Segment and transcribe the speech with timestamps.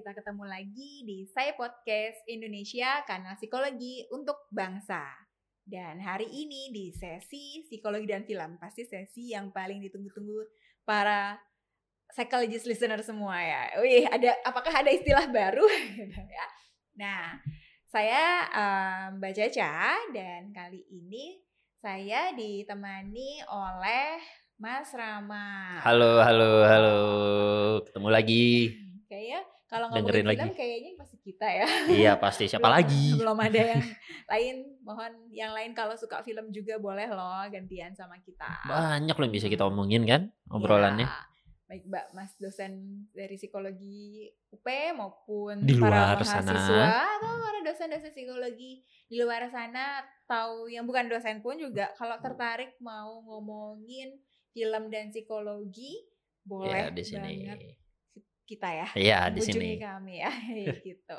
[0.00, 5.04] kita ketemu lagi di Saya Podcast Indonesia, kanal psikologi untuk bangsa.
[5.60, 10.40] Dan hari ini di sesi psikologi dan film, pasti sesi yang paling ditunggu-tunggu
[10.88, 11.36] para
[12.16, 13.76] psychologist listener semua ya.
[13.76, 15.68] Wih, ada apakah ada istilah baru
[16.32, 16.46] ya?
[16.96, 17.36] Nah,
[17.92, 21.44] saya um, Mbak Caca dan kali ini
[21.76, 24.16] saya ditemani oleh
[24.56, 25.76] Mas Rama.
[25.84, 26.98] Halo, halo, halo.
[27.84, 28.48] Ketemu lagi.
[29.70, 30.58] Kalau Dengerin ngomongin film lagi.
[30.58, 31.66] kayaknya pasti kita ya.
[31.86, 32.44] Iya, pasti.
[32.44, 33.04] Siapa Belum- lagi?
[33.14, 33.84] Belum ada yang
[34.32, 34.56] lain.
[34.82, 38.50] Mohon yang lain kalau suka film juga boleh loh gantian sama kita.
[38.66, 41.06] Banyak loh yang bisa kita omongin kan obrolannya.
[41.06, 41.22] Ya,
[41.66, 42.72] baik Mbak Mas dosen
[43.10, 46.50] dari psikologi UP maupun Di para luar sana.
[46.50, 46.84] mahasiswa
[47.14, 48.72] atau para dosen-dosen psikologi
[49.06, 54.18] di luar sana atau yang bukan dosen pun juga kalau tertarik mau ngomongin
[54.50, 55.94] film dan psikologi
[56.42, 57.46] boleh Iya, di sini.
[57.46, 57.78] banget
[58.50, 59.78] kita ya Iya, di sini.
[59.78, 60.32] kami ya
[60.82, 61.18] gitu.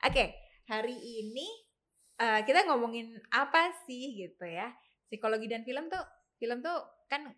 [0.00, 0.34] Oke,
[0.66, 1.46] hari ini
[2.16, 4.74] eh, kita ngomongin apa sih gitu ya?
[5.06, 6.02] Psikologi dan film tuh
[6.36, 6.74] film tuh
[7.06, 7.30] kan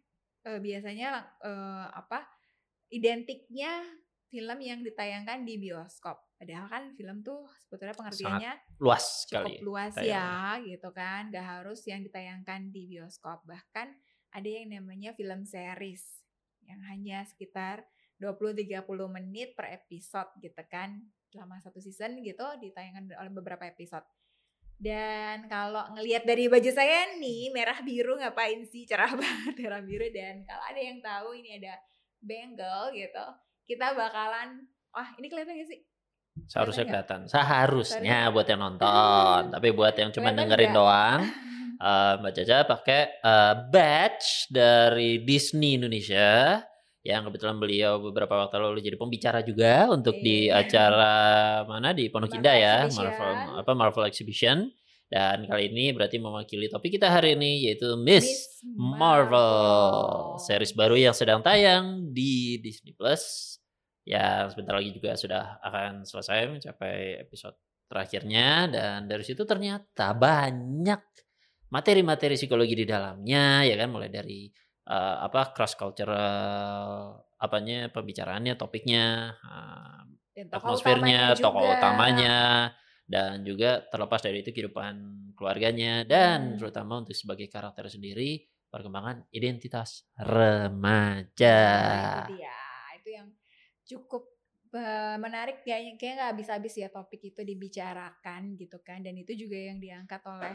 [0.42, 2.24] eh, biasanya eh, apa?
[2.88, 3.84] Identiknya
[4.26, 6.16] film yang ditayangkan di bioskop.
[6.34, 9.54] Padahal kan film tuh sebetulnya pengertiannya Luas cukup sekali.
[9.60, 10.58] luas tayangan.
[10.58, 11.22] ya gitu kan.
[11.28, 13.44] Gak harus yang ditayangkan di bioskop.
[13.44, 13.88] Bahkan
[14.30, 16.22] ada yang namanya film series
[16.62, 17.82] yang hanya sekitar
[18.20, 21.00] 20-30 menit per episode gitu kan.
[21.32, 24.04] Selama satu season gitu ditayangkan oleh beberapa episode.
[24.80, 30.08] Dan kalau ngelihat dari baju saya nih merah biru ngapain sih cerah banget merah biru
[30.08, 31.76] dan kalau ada yang tahu ini ada
[32.16, 33.26] bengal gitu
[33.68, 35.80] kita bakalan wah ini kelihatan gak sih
[36.48, 37.20] Seharusnya Kelihatan.
[37.28, 38.34] Seharusnya Seharusnya.
[38.34, 39.40] buat yang nonton.
[39.54, 40.78] Tapi buat yang cuma dengerin nggak?
[40.78, 41.20] doang.
[41.90, 46.62] eh, Mbak Caca pakai eh, badge dari Disney Indonesia
[47.00, 50.68] yang kebetulan beliau beberapa waktu lalu jadi pembicara juga untuk di Iya.
[50.68, 51.14] acara
[51.64, 52.76] mana di Pondok Indah ya.
[52.92, 54.68] Marvel apa Marvel Exhibition
[55.08, 59.32] dan kali ini berarti mewakili topik kita hari ini yaitu Miss, Miss Marvel.
[59.32, 60.38] Marvel.
[60.38, 63.56] series baru yang sedang tayang di Disney Plus
[64.04, 67.56] yang sebentar lagi juga sudah akan selesai mencapai episode
[67.88, 71.00] terakhirnya dan dari situ ternyata banyak
[71.70, 74.46] materi-materi psikologi di dalamnya ya kan mulai dari
[74.90, 79.04] eh, apa cross cultural apanya pembicaraannya topiknya
[79.38, 80.00] eh,
[80.34, 81.76] Dan tokoh atmosfernya, utamanya tokoh juga.
[81.78, 82.36] utamanya,
[83.06, 84.94] dan juga terlepas dari itu kehidupan
[85.38, 86.58] keluarganya dan Hmm.
[86.58, 91.58] terutama untuk sebagai karakter sendiri perkembangan identitas remaja.
[91.58, 92.58] Nah, itu dia.
[92.98, 93.28] Itu yang
[93.86, 94.22] cukup
[94.70, 99.58] eh, menarik kayaknya kayak nggak habis-habis ya topik itu dibicarakan gitu kan dan itu juga
[99.58, 100.54] yang diangkat oleh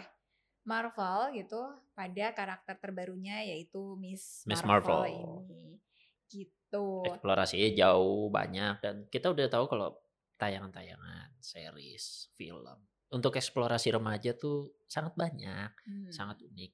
[0.65, 1.61] Marvel gitu
[1.93, 5.45] pada karakter terbarunya yaitu Miss, Miss Marvel, Marvel.
[5.47, 5.79] ini
[6.27, 7.05] gitu.
[7.05, 9.93] Eksplorasinya jauh banyak dan kita udah tahu kalau
[10.35, 12.75] tayangan-tayangan, series, film
[13.13, 15.71] untuk eksplorasi remaja tuh sangat banyak.
[15.87, 16.11] Hmm.
[16.11, 16.71] sangat unik.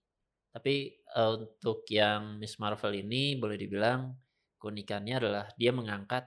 [0.52, 4.16] Tapi eh, untuk yang Miss Marvel ini boleh dibilang
[4.58, 6.26] keunikannya adalah dia mengangkat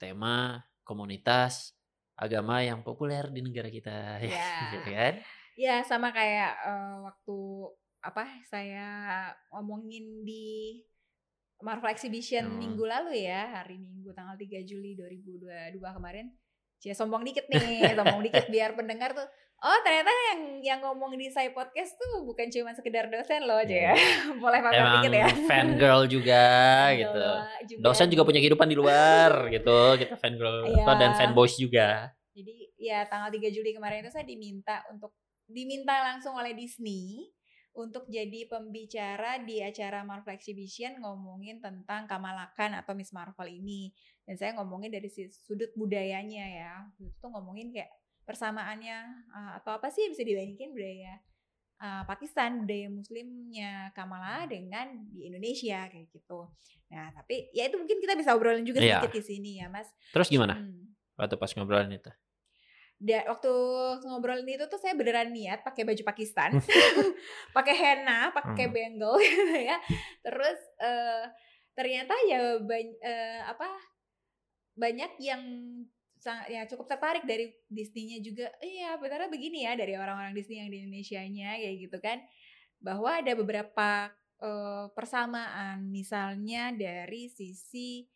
[0.00, 1.76] tema komunitas
[2.18, 4.72] agama yang populer di negara kita, Ya.
[4.76, 5.14] gitu kan?
[5.54, 7.38] Ya sama kayak eh, waktu
[8.02, 8.86] apa saya
[9.50, 10.80] ngomongin di
[11.62, 12.58] Marvel Exhibition Hmm.
[12.58, 16.26] minggu lalu ya hari Minggu tanggal 3 Juli 2022 kemarin.
[16.82, 19.22] Cia sombong dikit nih, sombong dikit biar pendengar tuh
[19.62, 23.94] Oh ternyata yang yang ngomong di saya podcast tuh bukan cuma sekedar dosen loh Cia.
[24.42, 25.26] Boleh pamer dikit ya.
[25.46, 26.44] fangirl juga
[26.98, 27.26] gitu.
[27.70, 27.82] Juga.
[27.86, 29.94] Dosen juga punya kehidupan di luar gitu.
[29.94, 30.82] Kita fangirl Iya.
[30.82, 32.10] apa, dan fanboys juga.
[32.34, 35.14] Jadi ya tanggal 3 Juli kemarin itu saya diminta untuk
[35.52, 37.28] diminta langsung oleh Disney
[37.72, 43.92] untuk jadi pembicara di acara Marvel Exhibition ngomongin tentang Kamala Khan atau Miss Marvel ini.
[44.28, 46.74] Dan saya ngomongin dari sudut budayanya ya.
[47.00, 47.88] Itu tuh ngomongin kayak
[48.28, 48.96] persamaannya
[49.32, 51.16] uh, atau apa sih bisa dibandingin budaya
[51.80, 56.52] uh, Pakistan, budaya muslimnya Kamala dengan di Indonesia kayak gitu.
[56.92, 59.00] Nah, tapi ya itu mungkin kita bisa obrolin juga Iya.
[59.00, 59.88] sedikit di sini ya, Mas.
[60.12, 60.60] Terus gimana?
[60.60, 62.10] Hmm Waktu pas ngobrolin itu.
[63.02, 63.50] Da, waktu
[64.06, 66.54] ngobrolin itu tuh saya beneran niat pakai baju Pakistan,
[67.56, 68.74] pakai henna, pakai Hmm.
[68.74, 69.74] bengal gitu ya.
[70.22, 71.24] Terus eh,
[71.74, 73.66] ternyata ya ban- eh, apa
[74.78, 75.42] banyak yang
[76.16, 78.46] sang- ya cukup tertarik dari Disney-nya juga.
[78.62, 82.22] Iya, benernya begini ya dari orang-orang Disney yang di Indonesia-nya kayak gitu kan.
[82.78, 88.06] Bahwa ada beberapa eh, persamaan misalnya dari sisi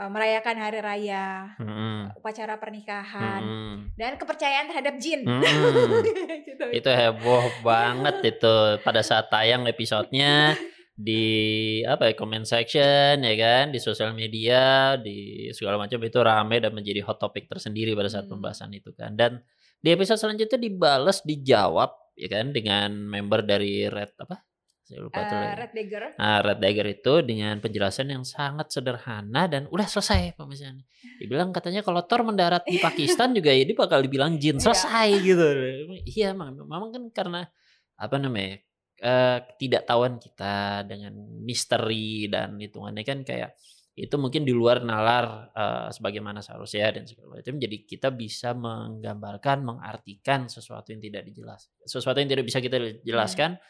[0.00, 2.16] eh, merayakan hari raya, Mm-mm.
[2.16, 3.74] upacara pernikahan, Mm-mm.
[4.00, 5.28] dan kepercayaan terhadap jin.
[5.28, 6.00] Mm-mm.
[6.50, 6.64] Gitu.
[6.76, 10.52] itu heboh banget itu pada saat tayang episodenya
[10.92, 11.24] di
[11.88, 16.76] apa ya comment section ya kan di sosial media di segala macam itu rame dan
[16.76, 18.36] menjadi hot topic tersendiri pada saat Hmm.
[18.36, 19.40] pembahasan itu kan dan
[19.80, 24.44] di episode selanjutnya dibales dijawab ya kan dengan member dari Red apa
[24.90, 25.54] saya lupa tuh Eh.
[25.54, 26.02] Red Dagger.
[26.18, 30.82] Nah, Red Dagger itu dengan penjelasan yang sangat sederhana dan udah selesai pembahasannya.
[31.22, 34.66] Dibilang katanya kalau Thor mendarat di Pakistan juga ya dia bakal dibilang jin Iya.
[34.66, 35.46] selesai gitu.
[36.10, 37.40] Iya, memang, memang kan karena
[37.94, 38.58] apa namanya
[39.00, 43.56] eh ketidaktahuan kita dengan misteri dan hitungannya kan kayak
[43.96, 47.56] itu mungkin di luar nalar eh, sebagaimana seharusnya dan segala macam.
[47.56, 53.60] Jadi kita bisa menggambarkan, mengartikan sesuatu yang tidak dijelas, sesuatu yang tidak bisa kita jelaskan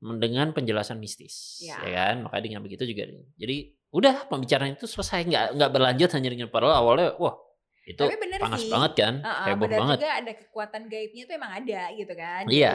[0.00, 1.76] dengan penjelasan mistis, Ya.
[1.84, 2.24] ya kan?
[2.24, 3.04] Makanya dengan begitu juga,
[3.36, 3.56] jadi
[3.90, 7.36] udah pembicaraan itu selesai, nggak nggak berlanjut hanya dengan padahal awalnya, wah
[7.82, 8.72] itu Tapi bener panas sih.
[8.72, 12.42] banget kan, Heeh, heboh benar banget, juga ada kekuatan gaibnya tuh emang ada gitu kan.
[12.48, 12.72] Iya,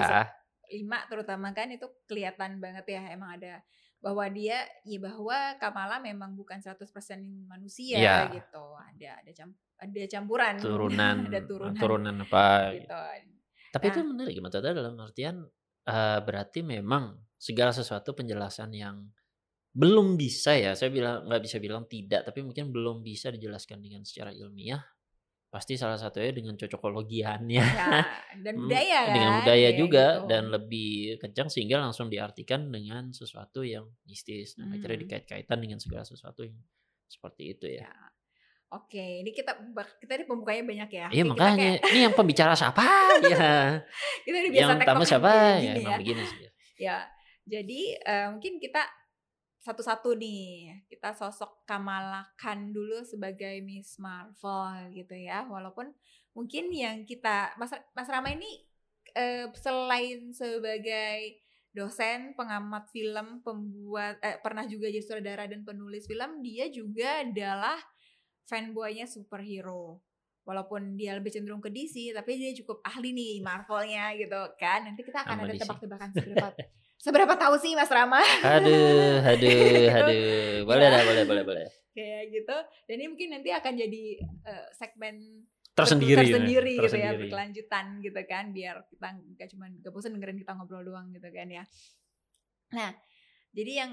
[0.66, 3.62] lima terutama kan itu kelihatan banget ya emang ada
[4.02, 8.18] bahwa dia ya bahwa Kamala memang bukan 100% manusia Iya.
[8.34, 8.66] gitu.
[8.76, 12.46] Ada ada cam- ada campuran turunan, ada turunan, turunan apa?
[12.78, 12.94] gitu.
[13.72, 14.08] Tapi itu Nah.
[14.10, 15.36] menarik, maksudnya dalam artian
[15.88, 19.06] eh, berarti memang segala sesuatu penjelasan yang
[19.76, 24.02] belum bisa ya, saya bilang nggak bisa bilang tidak, tapi mungkin belum bisa dijelaskan dengan
[24.08, 24.80] secara ilmiah.
[25.52, 27.64] Pasti salah satunya dengan cocokologiannya.
[27.76, 28.04] Ya,
[28.44, 29.14] dan Hmm, budaya kan.
[29.16, 30.28] dengan budaya kayak juga gitu.
[30.32, 34.56] dan lebih kencang sehingga langsung diartikan dengan sesuatu yang mistis.
[34.60, 35.06] Nah, akhirnya Hmm.
[35.08, 36.56] dikait-kaitan dengan segala sesuatu yang
[37.08, 37.88] seperti itu ya.
[37.88, 37.96] Ya.
[38.74, 39.56] Oke, ini kita
[40.02, 41.08] kita ini pembukanya banyak ya.
[41.14, 42.82] Iya makanya kayak- ini yang pembicara siapa?
[43.32, 43.80] ya.
[44.26, 45.30] kita udah biasa yang tamu siapa?
[45.30, 45.98] Ya gini emang ya.
[46.02, 46.38] begini sih.
[46.76, 46.98] Ya,
[47.46, 48.84] jadi eh, mungkin kita
[49.66, 55.46] satu-satu nih kita sosok Kamala Khan dulu sebagai Miss Marvel gitu ya.
[55.46, 55.94] Walaupun
[56.34, 58.66] mungkin yang kita Mas Mas Rama ini
[59.14, 61.46] eh, selain sebagai
[61.76, 67.76] dosen, pengamat film, pembuat eh, pernah juga jadi sutradara dan penulis film, dia juga adalah
[68.46, 70.00] fanboynya superhero.
[70.46, 74.86] Walaupun dia lebih cenderung ke DC, tapi dia cukup ahli nih Marvelnya gitu kan.
[74.86, 76.48] Nanti kita akan Sama ada tebak-tebakan seberapa
[77.06, 79.90] seberapa tahu sih Mas Rama Aduh, aduh, Gitu.
[79.90, 80.58] aduh.
[80.64, 80.94] Boleh Ya.
[80.94, 81.68] dah, boleh, boleh, boleh.
[81.92, 82.56] kayak gitu.
[82.86, 85.44] Dan ini mungkin nanti akan jadi eh, segmen
[85.76, 87.20] Tersendiri, ya, tersendiri gitu ya, tersendiri.
[87.28, 91.52] berkelanjutan gitu kan, biar kita nggak cuma gak bosan dengerin kita ngobrol doang gitu kan
[91.52, 91.64] ya.
[92.72, 92.96] Nah,
[93.52, 93.92] jadi yang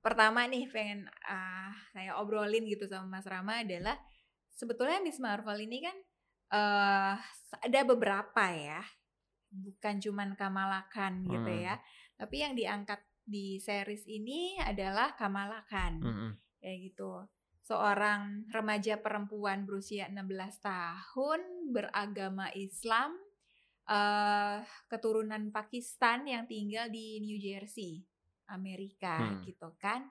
[0.00, 3.96] pertama nih pengen ah saya obrolin gitu sama Mas Rama adalah
[4.52, 5.96] sebetulnya Miss Marvel ini kan
[6.50, 7.16] eh
[7.50, 8.82] ada beberapa ya,
[9.50, 11.64] bukan cuman Kamala Khan gitu Hmm.
[11.66, 11.74] ya,
[12.18, 16.30] tapi yang diangkat di series ini adalah Kamala Khan Mm-mm.
[16.58, 17.26] kayak gitu.
[17.62, 23.14] Seorang remaja perempuan berusia 16 tahun beragama Islam
[23.90, 24.58] eh
[24.90, 28.06] keturunan Pakistan yang tinggal di New Jersey,
[28.50, 29.42] Amerika Hmm.
[29.46, 30.10] gitu kan.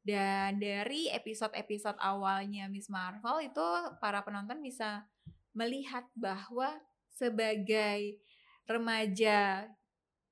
[0.00, 3.66] Dan dari episode-episode awalnya Miss Marvel itu
[4.00, 5.04] para penonton bisa
[5.52, 6.72] melihat bahwa
[7.10, 8.16] sebagai
[8.64, 9.68] remaja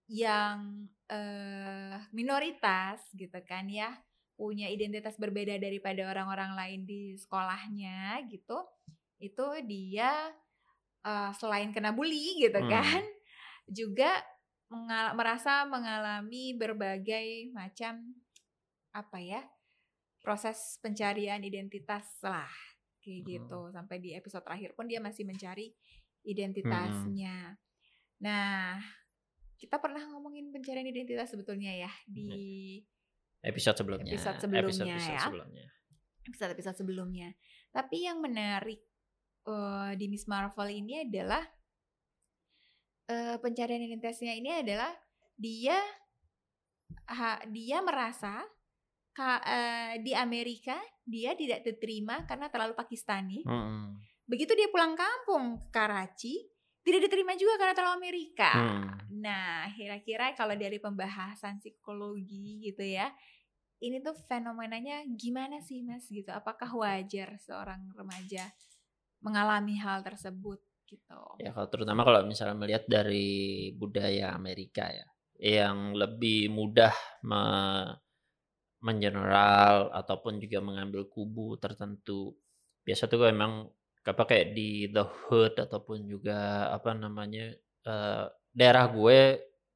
[0.09, 3.93] yang eh minoritas gitu kan ya
[4.37, 8.57] punya identitas berbeda daripada orang-orang lain di sekolahnya gitu
[9.19, 10.33] itu dia
[11.05, 12.73] eh, selain kena bully gitu Hmm.
[12.73, 13.03] kan
[13.69, 14.17] juga
[14.69, 18.01] mengal- merasa mengalami berbagai macam
[18.91, 19.43] apa ya
[20.19, 22.49] proses pencarian identitas lah
[23.01, 23.29] kayak Hmm.
[23.29, 25.73] gitu sampai di episode terakhir pun dia masih mencari
[26.23, 27.57] identitasnya
[28.19, 28.77] nah
[29.57, 32.79] kita pernah ngomongin pencarian identitas sebetulnya ya di
[33.39, 34.11] Episode sebelumnya.
[34.13, 35.23] Episode sebelumnya Episode-episode ya.
[35.23, 35.67] sebelumnya.
[36.27, 37.29] episode-episode sebelumnya.
[37.71, 38.83] Tapi yang menarik
[39.47, 41.47] eh, di Miss Marvel ini adalah
[43.09, 44.93] eh, pencarian identitasnya ini adalah
[45.35, 45.77] dia
[47.09, 48.45] ha- dia merasa
[49.17, 53.43] ka- eh, di Amerika dia tidak diterima karena terlalu Pakistani.
[53.49, 53.97] Mm-mm.
[54.29, 56.37] Begitu dia pulang kampung ke Karachi,
[56.85, 58.53] tidak diterima juga karena terlalu Amerika.
[58.53, 58.93] Hmm.
[59.25, 63.09] Nah, kira-kira kalau dari pembahasan psikologi gitu ya,
[63.81, 66.29] ini tuh fenomenanya gimana sih Mas gitu?
[66.29, 68.53] Apakah wajar seorang remaja
[69.25, 70.61] mengalami hal tersebut
[70.91, 71.21] gitu?
[71.39, 75.07] Ya kalau terutama kalau misalnya melihat dari budaya Amerika ya,
[75.39, 76.91] yang lebih mudah
[77.23, 77.95] me-
[78.83, 82.35] mengeneral ataupun juga mengambil kubu tertentu.
[82.87, 83.67] Biasa tuh emang
[84.07, 87.53] apa kayak di the hood ataupun juga apa namanya
[87.87, 89.21] eh, daerah gue,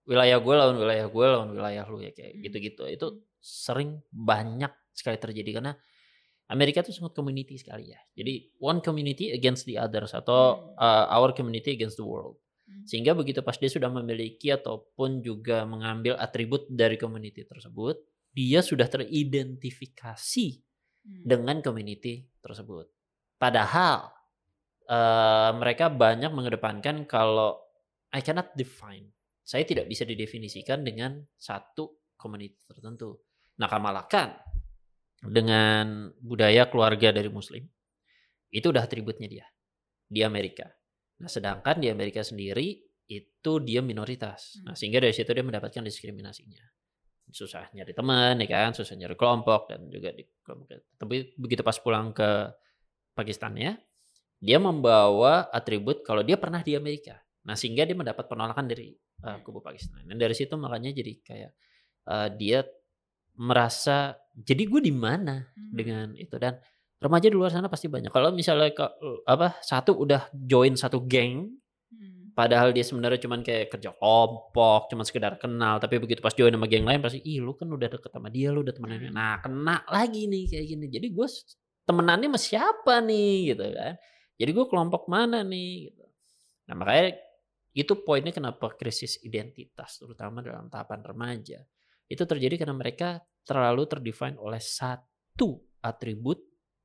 [0.09, 2.43] wilayah gue lawan wilayah gue lawan wilayah lu ya kayak Hmm.
[2.47, 2.83] gitu-gitu.
[2.91, 3.07] Itu
[3.43, 5.73] sering banyak sekali terjadi karena
[6.51, 8.01] Amerika tuh sangat community sekali ya.
[8.19, 12.41] Jadi one community against the others atau uh, our community against the world.
[12.67, 12.85] Hmm.
[12.85, 18.01] Sehingga begitu pas dia sudah memiliki ataupun juga mengambil atribut dari community tersebut,
[18.35, 20.61] dia sudah teridentifikasi
[21.03, 21.27] Hmm.
[21.27, 22.87] dengan community tersebut.
[23.35, 24.07] Padahal
[24.87, 27.59] eh, mereka banyak mengedepankan kalau
[28.15, 29.11] I cannot define.
[29.43, 33.19] Saya tidak bisa didefinisikan dengan satu community tertentu.
[33.59, 34.31] Nah, Kamalakan
[35.23, 37.63] dengan budaya keluarga dari muslim
[38.51, 39.47] itu udah atributnya dia
[40.11, 40.69] di Amerika.
[41.23, 44.61] Nah, sedangkan di Amerika sendiri itu dia minoritas.
[44.67, 46.61] Nah, sehingga dari situ dia mendapatkan diskriminasinya.
[47.33, 50.69] Susah nyari teman, ya kan, susah nyari kelompok dan juga di kelompok.
[51.01, 52.53] Tapi begitu pas pulang ke
[53.17, 53.73] Pakistan ya,
[54.43, 57.17] dia membawa atribut kalau dia pernah di Amerika.
[57.49, 58.93] Nah, sehingga dia mendapat penolakan dari
[59.25, 60.05] uh, kubu Pakistan.
[60.05, 61.53] Dan dari situ makanya jadi kayak
[62.11, 62.67] uh, dia
[63.39, 65.73] merasa jadi gue di mana Hmm.
[65.73, 66.57] dengan itu dan
[66.97, 68.09] remaja di luar sana pasti banyak.
[68.09, 68.95] Kalau misalnya ke-
[69.27, 71.53] apa satu udah join satu geng
[71.93, 72.33] Hmm.
[72.33, 76.65] padahal dia sebenarnya cuman kayak kerja kelompok, cuman sekedar kenal, tapi begitu pas join sama
[76.65, 79.09] geng lain pasti ih lu kan udah deket sama dia, lu udah temenan.
[79.09, 79.13] Hmm.
[79.13, 80.87] Nah, kena lagi nih kayak gini.
[80.89, 81.27] Jadi gue
[81.85, 83.95] temenannya sama siapa nih gitu kan.
[84.41, 86.05] Jadi gue kelompok mana nih gitu.
[86.71, 87.19] Nah, makanya
[87.73, 91.61] itu poinnya kenapa krisis identitas terutama dalam tahapan remaja.
[92.09, 96.39] Itu terjadi karena mereka terlalu terdefine oleh satu atribut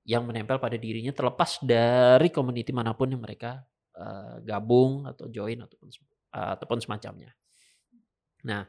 [0.08, 3.60] yang menempel pada dirinya terlepas dari community mana pun yang mereka
[3.94, 5.88] eh, gabung atau join ataupun
[6.34, 7.36] eh, ataupun semacamnya.
[8.48, 8.64] Nah,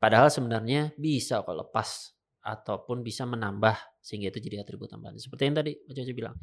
[0.00, 5.20] padahal sebenarnya bisa kok lepas ataupun bisa menambah sehingga itu jadi atribut tambahan.
[5.20, 6.36] Seperti yang tadi Mbak Caca bilang,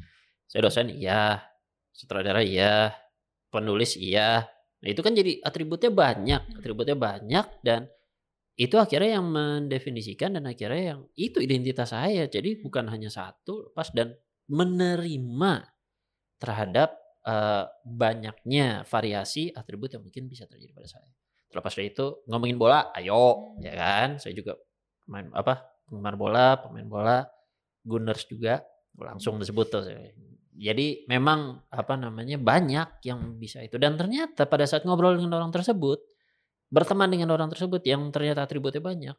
[0.46, 1.42] saya dosen iya,
[1.90, 2.94] sutradara iya,
[3.50, 4.46] penulis iya.
[4.78, 7.90] Nah, itu kan jadi atributnya banyak, atributnya banyak dan
[8.56, 12.24] itu akhirnya yang mendefinisikan dan akhirnya yang itu identitas saya.
[12.24, 12.62] Jadi Hmm.
[12.64, 14.16] bukan hanya satu, lepas dan
[14.48, 15.54] menerima
[16.40, 16.96] terhadap
[17.26, 21.10] eh, banyaknya variasi atribut yang mungkin bisa terjadi pada saya.
[21.50, 23.66] Terlepas dari itu ngomongin bola, ayo Hmm.
[23.66, 24.08] ya kan.
[24.22, 24.54] Saya juga
[25.02, 25.58] pemain apa
[25.90, 27.18] penggemar bola, pemain bola,
[27.82, 28.62] Gunners juga
[28.94, 29.82] langsung disebut tuh.
[29.82, 30.14] saya.
[30.54, 35.50] Jadi memang apa namanya banyak yang bisa itu dan ternyata pada saat ngobrol dengan orang
[35.50, 35.98] tersebut,
[36.66, 39.16] berteman dengan orang tersebut yang ternyata atributnya banyak,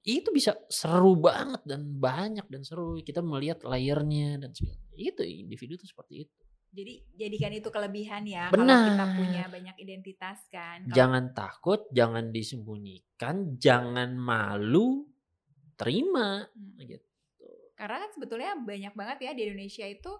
[0.00, 2.96] itu bisa seru banget dan banyak dan seru.
[3.00, 4.80] Kita melihat layernya dan segala.
[4.96, 6.36] Itu individu tuh seperti itu.
[6.70, 9.18] Jadi jadikan itu kelebihan ya kalau kita Benar.
[9.18, 10.86] punya banyak identitas kan.
[10.86, 15.02] Kalau- Jangan takut, jangan disembunyikan, jangan malu,
[15.74, 16.78] terima Hmm.
[16.78, 17.04] gitu.
[17.74, 20.12] Karena kan sebetulnya banyak banget ya di Indonesia itu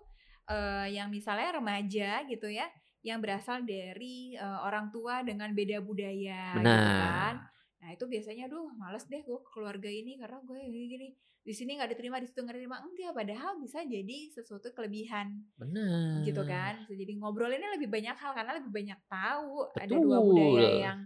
[0.51, 2.67] eh, yang misalnya remaja gitu ya,
[3.01, 6.69] yang berasal dari eh, orang tua dengan beda budaya gitu
[7.01, 7.35] kan.
[7.41, 7.81] Benar.
[7.81, 11.09] Nah itu biasanya, aduh males deh gue ke keluarga ini karena gue gini, gini
[11.41, 12.85] di sini nggak diterima, di situ nggak diterima.
[12.85, 16.21] Enggak, padahal bisa jadi sesuatu kelebihan Benar.
[16.29, 16.85] gitu kan.
[16.85, 19.73] Bisa jadi ngobrolinnya lebih banyak hal karena lebih banyak tahu.
[19.73, 20.05] Ada Betul.
[20.05, 20.99] dua budaya yang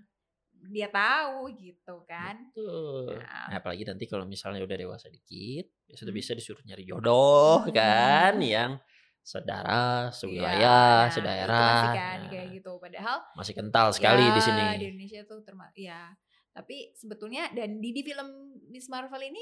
[0.65, 2.51] dia tahu gitu kan.
[2.51, 3.23] Betul.
[3.23, 3.47] Nah.
[3.53, 6.19] Nah, apalagi nanti kalau misalnya udah dewasa dikit, ya sudah Hmm.
[6.19, 7.71] bisa disuruh nyari jodoh Hmm.
[7.71, 8.83] kan, yang
[9.25, 11.65] saudara, sewilayah, nah, sedaerah.
[11.65, 12.73] Masih kan Nah, kayak gitu.
[12.77, 14.65] Padahal masih kental sekali di ya, sini.
[14.77, 16.13] Di Indonesia tuh termasuk ya.
[16.53, 19.41] Tapi sebetulnya dan di, di film Miss Marvel ini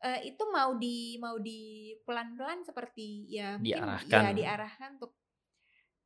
[0.00, 4.22] eh, itu mau di mau di pelan-pelan seperti ya mungkin Diarahkan.
[4.24, 5.12] ya diarahkan untuk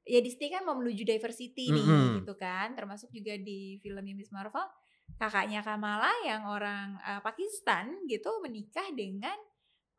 [0.05, 2.11] ya Disney kan mau menuju diversity nih Mm-mm.
[2.27, 2.75] gitu kan.
[2.75, 4.67] Termasuk juga di filmnya Miss Marvel
[5.15, 9.39] kakaknya Kamala yang orang eh, Pakistan gitu menikah dengan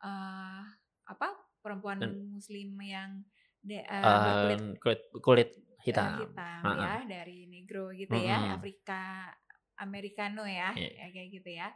[0.04, 0.64] eh,
[1.08, 3.26] apa perempuan Dan- muslim yang
[3.60, 5.50] de, Eh, berkulit kulit, kulit
[5.82, 6.22] hitam.
[6.22, 6.78] hitam Ha-ha.
[6.78, 8.56] ya dari negro gitu ya Mm-mm.
[8.56, 9.34] Afrika
[9.76, 10.90] Americano ya Iya.
[10.96, 11.68] ya kayak gitu ya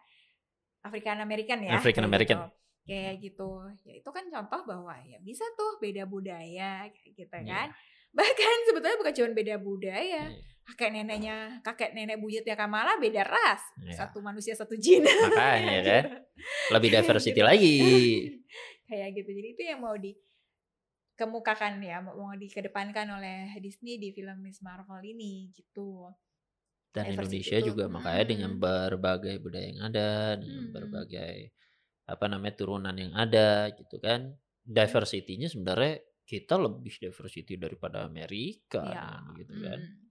[0.80, 2.38] African American ya African kayak American.
[2.38, 2.50] gitu.
[2.86, 3.50] kayak gitu
[3.84, 7.46] ya itu kan contoh bahwa ya bisa tuh beda budaya kayak gitu Iya.
[7.48, 7.68] kan
[8.18, 10.42] bahkan sebetulnya bukan cuma beda budaya Iya.
[10.66, 13.94] kakek neneknya kakek nenek buyutnya Kamala beda ras Iya.
[14.00, 16.04] satu manusia satu jin Makanya Kayak kan.
[16.06, 16.18] gitu.
[16.72, 17.46] Lebih diversity Gitu.
[17.50, 17.78] lagi.
[18.90, 24.66] Kayak gitu jadi itu yang mau dikemukakan ya mau dikedepankan oleh Disney di film Miss
[24.66, 26.10] Marvel ini gitu
[26.90, 28.62] Dan Diversity Indonesia itu, juga makanya dengan mm.
[28.66, 30.10] berbagai budaya yang ada,
[30.42, 30.74] dengan Mm.
[30.74, 31.36] berbagai
[32.10, 34.34] apa namanya turunan yang ada gitu kan.
[34.66, 39.78] Diversity-nya sebenarnya kita lebih diversity daripada Amerika Ya, gitu kan.
[39.78, 40.10] mm.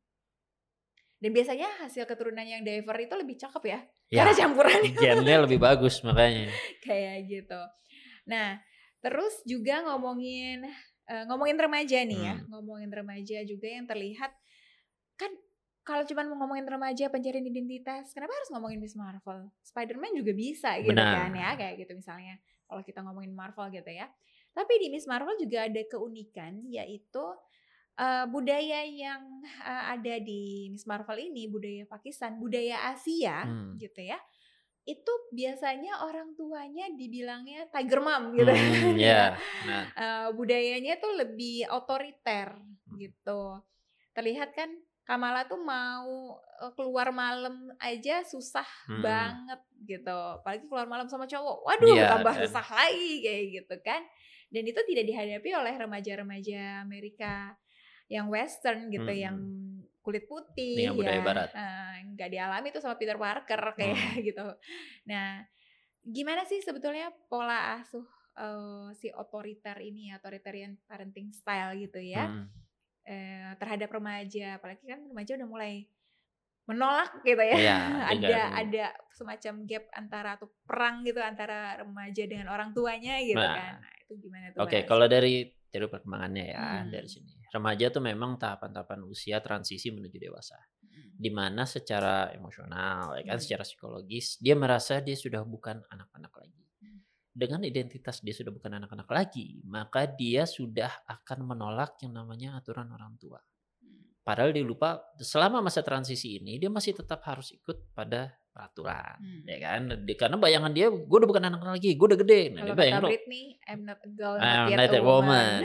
[1.18, 5.58] dan biasanya hasil keturunan yang diver itu lebih cakep ya Ya, karena campuran gennya lebih
[5.58, 6.47] bagus makanya.
[6.87, 7.61] kayak gitu.
[8.28, 8.61] Nah,
[9.00, 10.68] terus juga ngomongin
[11.08, 12.47] eh, ngomongin remaja nih ya, Hmm.
[12.52, 14.28] ngomongin remaja juga yang terlihat
[15.16, 15.32] kan
[15.80, 19.49] kalau cuma mau ngomongin remaja pencarian identitas, kenapa harus ngomongin Miss Marvel?
[19.64, 21.16] Spider-Man juga bisa gitu Benar.
[21.16, 22.37] kan ya, kayak gitu misalnya.
[22.68, 24.04] Kalau kita ngomongin Marvel gitu ya.
[24.52, 27.25] Tapi di Miss Marvel juga ada keunikan yaitu
[27.97, 33.80] eh, budaya yang eh, ada di Miss Marvel ini, budaya Pakistan, budaya Asia Hmm.
[33.80, 34.20] gitu ya
[34.88, 38.49] itu biasanya orang tuanya dibilangnya tiger mom gitu.
[38.49, 39.37] Hmm, ya.
[39.68, 42.57] Nah, Eh, budayanya tuh lebih otoriter
[42.88, 42.97] Hmm.
[42.97, 43.61] gitu.
[44.16, 44.73] Terlihat kan
[45.04, 49.00] Kamala tuh mau eh, keluar malam aja susah mm-mm.
[49.00, 50.16] banget gitu.
[50.40, 51.64] Apalagi keluar malam sama cowok.
[51.64, 54.04] Waduh, Iya, tambah susah lagi kayak gitu kan.
[54.49, 57.57] Dan itu tidak dihadapi oleh remaja-remaja Amerika
[58.09, 59.25] yang western gitu Mm-mm.
[59.25, 59.37] yang
[60.09, 61.25] kulit putih Dengan budaya ya.
[61.29, 61.50] barat.
[61.53, 64.17] Eh, nggak dialami tuh sama Peter Parker kayak Hmm.
[64.33, 64.47] gitu.
[65.05, 65.45] Nah,
[66.00, 68.09] gimana sih sebetulnya pola asuh
[68.41, 72.47] eh, si otoriter ini, authoritarian parenting style gitu ya, Mm.
[73.05, 75.73] eh, terhadap remaja, apalagi kan remaja udah mulai
[76.65, 77.57] menolak gitu ya.
[77.59, 77.77] Iya,
[78.17, 83.57] ada ada semacam gap antara atau perang gitu antara remaja dengan orang tuanya gitu Nah.
[83.57, 83.75] kan.
[83.85, 84.65] Nah, itu gimana tuh?
[84.65, 84.88] Oke, Mas?
[84.88, 85.35] kalau dari
[85.69, 86.88] teori perkembangannya ya Hmm.
[86.88, 87.33] dari sini.
[87.49, 90.61] Remaja tuh memang tahapan-tahapan usia transisi menuju dewasa.
[90.85, 91.17] Hmm.
[91.17, 93.45] Di mana secara emosional, ya kan, Hmm.
[93.45, 96.64] secara psikologis dia merasa dia sudah bukan anak-anak lagi.
[96.85, 97.00] Hmm.
[97.33, 102.93] Dengan identitas dia sudah bukan anak-anak lagi, maka dia sudah akan menolak yang namanya aturan
[102.93, 103.40] orang tua.
[103.81, 104.12] Hmm.
[104.21, 109.47] Padahal dia lupa selama masa transisi ini dia masih tetap harus ikut pada peraturan, Hmm.
[109.47, 109.81] ya kan?
[110.03, 112.43] Di- Karena bayangan dia, gue udah bukan anak lagi, gue udah gede.
[112.50, 115.07] Nah, Kalau dia bayangin, "Oh, Britney, I'm not a girl, I'm not yet a woman.
[115.07, 115.59] woman.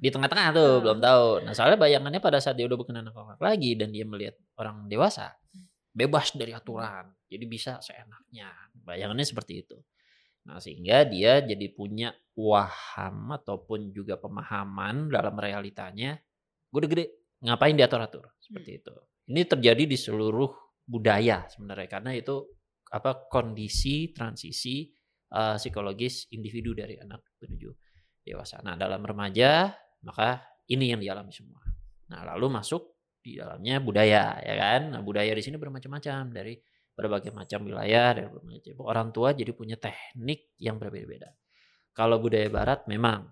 [0.00, 0.76] Di tengah-tengah tuh Oh.
[0.82, 1.26] belum tahu.
[1.46, 5.30] Nah, soalnya bayangannya pada saat dia udah bukan anak-anak lagi dan dia melihat orang dewasa,
[5.90, 7.06] bebas dari aturan.
[7.28, 8.50] Jadi bisa seenaknya.
[8.74, 9.78] Bayangannya seperti itu.
[10.40, 16.16] Nah, sehingga dia jadi punya waham ataupun juga pemahaman dalam realitanya,
[16.66, 17.06] gue udah gede,
[17.40, 18.94] ngapain diatur-atur seperti itu.
[19.28, 20.48] Ini terjadi di seluruh
[20.84, 22.46] budaya sebenarnya karena itu
[22.90, 24.90] apa kondisi transisi
[25.34, 27.70] uh, psikologis individu dari anak menuju
[28.26, 28.60] dewasa.
[28.66, 29.70] Nah, dalam remaja
[30.02, 31.62] maka ini yang dialami semua.
[32.10, 34.90] Nah, lalu masuk di dalamnya budaya ya kan.
[34.90, 36.58] Nah, budaya di sini bermacam-macam dari
[36.94, 41.30] berbagai macam wilayah dari berbagai macam orang tua jadi punya teknik yang berbeda-beda.
[41.94, 43.30] Kalau budaya barat memang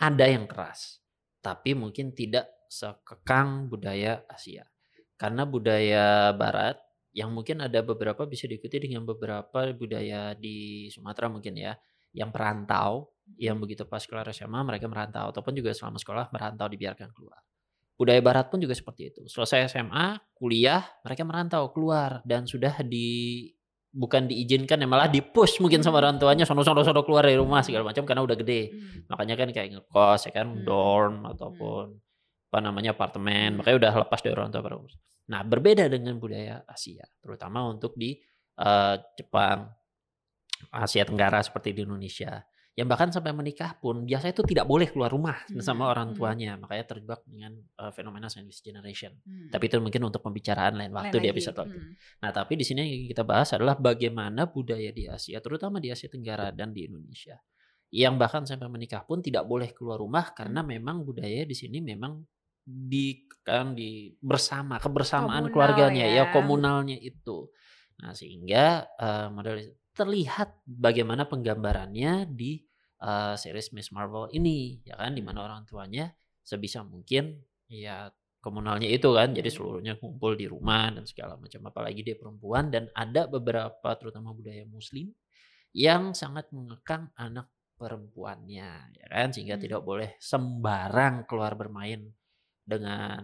[0.00, 1.04] ada yang keras,
[1.44, 4.64] tapi mungkin tidak sekekang budaya Asia.
[5.24, 6.76] Karena budaya barat
[7.16, 11.72] yang mungkin ada beberapa bisa diikuti dengan beberapa budaya di Sumatera mungkin ya,
[12.12, 13.08] yang perantau,
[13.40, 17.40] yang begitu pas keluar SMA mereka merantau ataupun juga selama sekolah merantau dibiarkan keluar.
[17.96, 19.24] Budaya barat pun juga seperti itu.
[19.24, 23.48] Selesai SMA, kuliah, mereka merantau keluar dan sudah di
[23.94, 27.64] bukan diizinkan ya malah dipush mungkin sama orang tuanya sono sono sono keluar dari rumah
[27.64, 28.76] segala macam karena udah gede.
[28.76, 29.08] Hmm.
[29.08, 30.68] Makanya kan kayak ngekos ya kan Hmm.
[30.68, 31.96] dorm ataupun
[32.52, 34.92] apa namanya apartemen, makanya udah lepas dari orang tua pada umur.
[35.24, 38.20] Nah, berbeda dengan budaya Asia, terutama untuk di
[38.60, 39.66] eh, Jepang,
[40.70, 42.44] Asia Tenggara seperti di Indonesia.
[42.74, 46.18] Yang bahkan sampai menikah pun biasanya itu tidak boleh keluar rumah Hmm, sama orang hmm.
[46.18, 49.14] tuanya, makanya terjebak dengan eh, fenomena sandwich generation.
[49.22, 49.46] Hmm.
[49.48, 51.38] Tapi itu mungkin untuk pembicaraan lain Lain waktu di lagi.
[51.38, 51.78] episode waktu.
[51.78, 51.94] Hmm.
[52.18, 56.10] Nah, tapi di sini yang kita bahas adalah bagaimana budaya di Asia, terutama di Asia
[56.10, 57.38] Tenggara dan di Indonesia,
[57.94, 60.74] yang bahkan sampai menikah pun tidak boleh keluar rumah karena Hmm.
[60.74, 62.26] memang budaya di sini memang
[62.64, 66.24] di kan di bersama kebersamaan Komunal keluarganya ya.
[66.24, 66.32] ya.
[66.32, 67.52] komunalnya itu.
[68.00, 69.60] Nah, sehingga eh, model
[69.94, 72.64] terlihat bagaimana penggambarannya di
[73.04, 76.08] eh, series Miss Marvel ini, ya kan, di mana orang tuanya
[76.40, 77.36] sebisa mungkin
[77.68, 78.08] ya
[78.44, 79.56] komunalnya itu kan jadi Hmm.
[79.56, 84.68] seluruhnya kumpul di rumah dan segala macam apalagi dia perempuan dan ada beberapa terutama budaya
[84.68, 85.08] muslim
[85.72, 87.48] yang sangat mengekang anak
[87.80, 89.64] perempuannya ya kan sehingga Hmm.
[89.64, 92.04] tidak boleh sembarang keluar bermain
[92.64, 93.20] dengan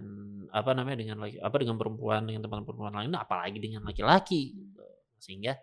[0.53, 4.85] apa namanya dengan laki apa dengan perempuan dengan teman perempuan lain apalagi dengan laki-laki gitu.
[5.17, 5.57] sehingga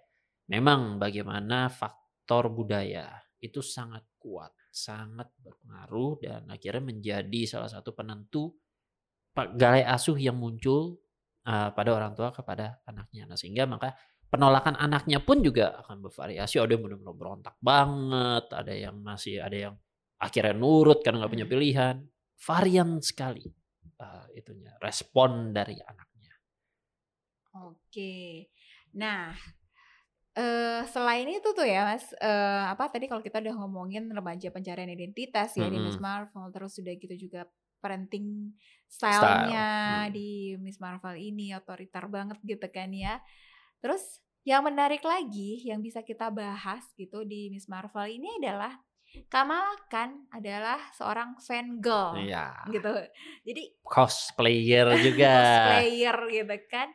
[0.50, 3.06] memang bagaimana faktor budaya
[3.38, 8.58] itu sangat kuat sangat berpengaruh dan akhirnya menjadi salah satu penentu
[9.54, 10.98] gaya asuh yang muncul
[11.46, 13.30] uh, pada orang tua kepada anaknya.
[13.30, 13.94] Nah, sehingga maka
[14.34, 16.58] penolakan anaknya pun juga akan bervariasi.
[16.58, 19.76] Ada yang benar-benar berontak banget, ada yang masih ada yang
[20.18, 21.54] akhirnya nurut karena nggak punya Hmm.
[21.54, 21.96] pilihan.
[22.38, 23.46] Varian sekali
[24.02, 26.34] uh, itunya respon dari anaknya.
[27.58, 28.48] Oke.
[28.98, 29.34] Nah,
[30.38, 34.90] eh selain itu tuh ya Mas, eh apa tadi kalau kita udah ngomongin remaja pencarian
[34.94, 35.98] identitas ya di Miss.
[35.98, 37.50] Marvel, terus udah gitu juga
[37.82, 38.54] parenting
[38.90, 39.14] Style.
[39.22, 39.68] style-nya
[40.08, 40.14] Hmm.
[40.14, 43.22] di Miss Marvel ini otoriter banget gitu kan ya.
[43.82, 48.80] Terus yang menarik lagi yang bisa kita bahas gitu di Miss Marvel ini adalah
[49.28, 52.54] Kamala kan adalah seorang fan girl Iya.
[52.70, 52.92] gitu.
[53.44, 55.32] Jadi Cosplayer juga.
[55.42, 56.90] cosplayer gitu kan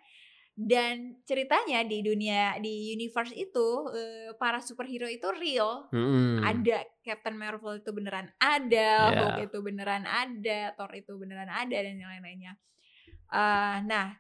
[0.53, 6.45] dan ceritanya di dunia di universe itu eh, para superhero itu real Mm-mm.
[6.45, 9.17] ada Captain Marvel itu beneran ada Ya.
[9.17, 12.55] Hulk itu beneran ada Thor itu beneran ada dan yang lain-lainnya
[13.33, 14.13] Eh, nah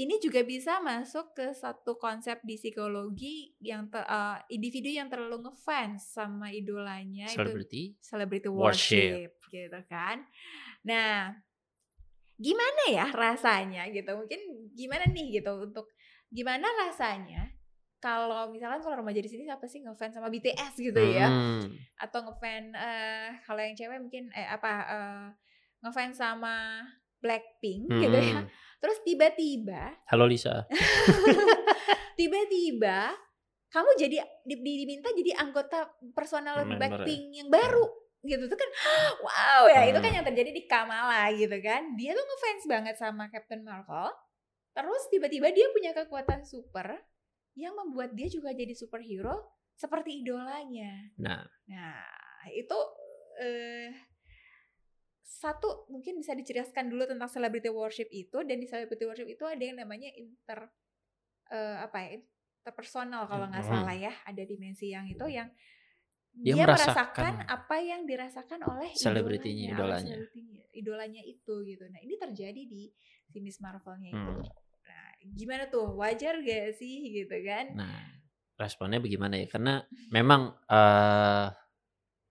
[0.00, 5.44] ini juga bisa masuk ke satu konsep di psikologi yang ter, uh, individu yang terlalu
[5.44, 9.28] ngefans sama idolanya Celebrity itu celebrity worship.
[9.28, 10.24] worship gitu kan.
[10.88, 11.36] Nah,
[12.40, 14.08] gimana ya rasanya gitu?
[14.16, 15.92] Mungkin gimana nih gitu untuk
[16.32, 17.52] gimana rasanya
[18.00, 21.28] kalau misalkan kalau remaja di sini siapa sih ngefans sama BTS gitu ya?
[21.28, 21.76] Hmm.
[22.00, 25.26] Atau ngefans eh kalau yang cewek mungkin eh apa eh,
[25.84, 26.88] ngefans sama
[27.20, 28.40] Blackpink gitu ya.
[28.80, 28.82] Hmm.
[28.82, 30.64] Terus tiba-tiba Halo Lisa.
[32.18, 33.12] tiba-tiba
[33.68, 37.44] kamu jadi di- di- diminta jadi anggota personal Member ya.
[37.44, 37.84] Yang baru
[38.20, 38.70] gitu tuh kan
[39.24, 40.16] wow ya itu kan Hmm.
[40.16, 44.12] yang terjadi di Kamala gitu kan dia tuh ngefans banget sama Captain Marvel
[44.70, 47.00] terus tiba-tiba dia punya kekuatan super
[47.52, 52.04] yang membuat dia juga jadi superhero seperti idolanya Nah, nah
[52.50, 52.76] itu
[53.38, 53.88] eh
[55.30, 59.62] satu mungkin bisa diceritakan dulu tentang celebrity worship itu dan di celebrity worship itu ada
[59.62, 60.66] yang namanya inter
[61.54, 63.72] eh, apa ya interpersonal kalau nggak Hmm.
[63.86, 65.46] salah ya ada dimensi yang itu yang
[66.30, 70.62] Dia dia, merasakan merasakan apa yang dirasakan oleh Selebritinya, idolanya, idolanya.
[70.74, 72.90] idolanya itu gitu nah ini terjadi di
[73.30, 74.42] si Miss Marvelnya itu Hmm.
[74.82, 78.02] nah gimana tuh wajar gak sih gitu kan nah
[78.58, 79.46] responnya bagaimana ya?
[79.48, 79.82] Karena
[80.16, 81.46] memang eh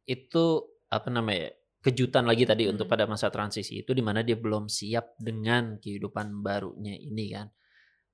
[0.07, 0.45] itu
[0.89, 1.58] apa namanya?
[1.79, 2.93] Kejutan lagi tadi untuk Hmm.
[2.93, 7.47] pada masa transisi itu di mana dia belum siap dengan kehidupan barunya ini kan.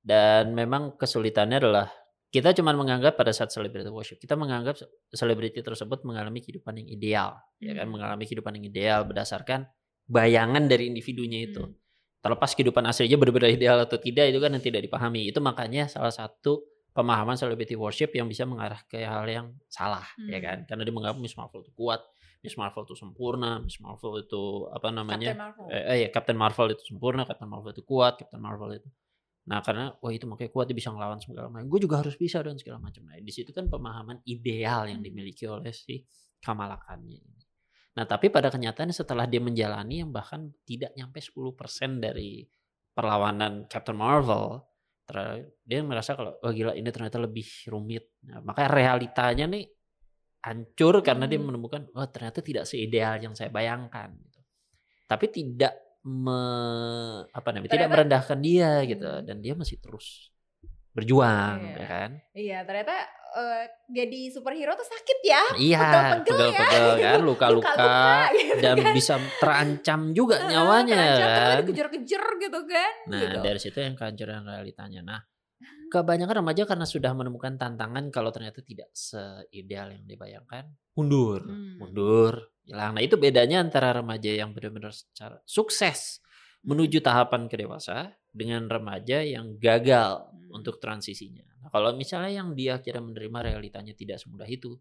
[0.05, 1.89] Dan memang kesulitannya adalah
[2.29, 4.77] kita cuma menganggap pada saat celebrity worship kita menganggap
[5.09, 7.93] selebriti tersebut mengalami kehidupan yang ideal, ya kan, Hmm.
[7.97, 9.65] mengalami kehidupan yang ideal berdasarkan
[10.05, 11.63] bayangan dari individunya itu.
[11.65, 11.73] Hmm.
[12.21, 15.29] Terlepas kehidupan aslinya benar-benar ideal atau tidak itu kan yang tidak dipahami.
[15.29, 20.37] Itu makanya salah satu pemahaman celebrity worship yang bisa mengarah ke hal yang salah, ya
[20.37, 20.45] Hmm.
[20.45, 20.57] kan?
[20.69, 22.01] Karena dia menganggap Miss Marvel itu kuat,
[22.45, 25.33] Miss Marvel itu sempurna, Miss Marvel itu apa namanya?
[25.33, 28.77] Captain Marvel eh, eh, ya Captain Marvel itu sempurna, Captain Marvel itu kuat, Captain Marvel
[28.77, 28.89] itu.
[29.45, 31.69] Nah karena wah itu makanya kuat dia bisa ngelawan segala macam.
[31.69, 33.05] Gue juga harus bisa dan segala macam.
[33.05, 35.07] Nah di situ kan pemahaman ideal yang Hmm.
[35.09, 36.01] dimiliki oleh si
[36.41, 37.41] Kamala Khan-nya ini.
[37.97, 42.41] Nah tapi pada kenyataannya setelah dia menjalani yang bahkan tidak nyampe 10% dari
[42.95, 44.63] perlawanan Captain Marvel,
[45.61, 48.17] dia merasa kalau oh gila ini ternyata lebih rumit.
[48.25, 49.63] Nah, makanya realitanya nih
[50.45, 51.49] hancur karena dia Hmm.
[51.49, 54.13] menemukan oh ternyata tidak seideal yang saya bayangkan.
[54.15, 54.39] gitu.
[55.05, 56.41] Tapi tidak me,
[57.27, 59.25] apa namanya tidak merendahkan dia gitu Hmm.
[59.25, 60.29] dan dia masih terus
[60.91, 61.75] berjuang Iya.
[61.75, 62.09] ya kan.
[62.31, 62.95] iya ternyata
[63.35, 65.83] eh, jadi superhero tuh sakit ya Iya,
[66.23, 67.99] Pegel-pegel ya, kan, luka-luka
[68.31, 68.93] gitu dan kan.
[68.95, 71.55] bisa terancam juga nyawanya terancam, kan.
[71.65, 73.37] dikejar-kejar gitu kan Nah, gitu.
[73.43, 75.01] dari situ yang kehancuran realitanya.
[75.03, 75.19] Nah,
[75.89, 81.79] kebanyakan remaja karena sudah menemukan tantangan kalau ternyata tidak seideal yang dibayangkan, mundur, Hmm.
[81.79, 82.97] mundur, hilang.
[82.97, 86.19] Nah, itu bedanya antara remaja yang benar-benar secara sukses
[86.65, 90.59] menuju tahapan ke dewasa dengan remaja yang gagal Hmm.
[90.59, 91.45] untuk transisinya.
[91.63, 94.75] Nah, kalau misalnya yang dia kira menerima realitanya tidak semudah itu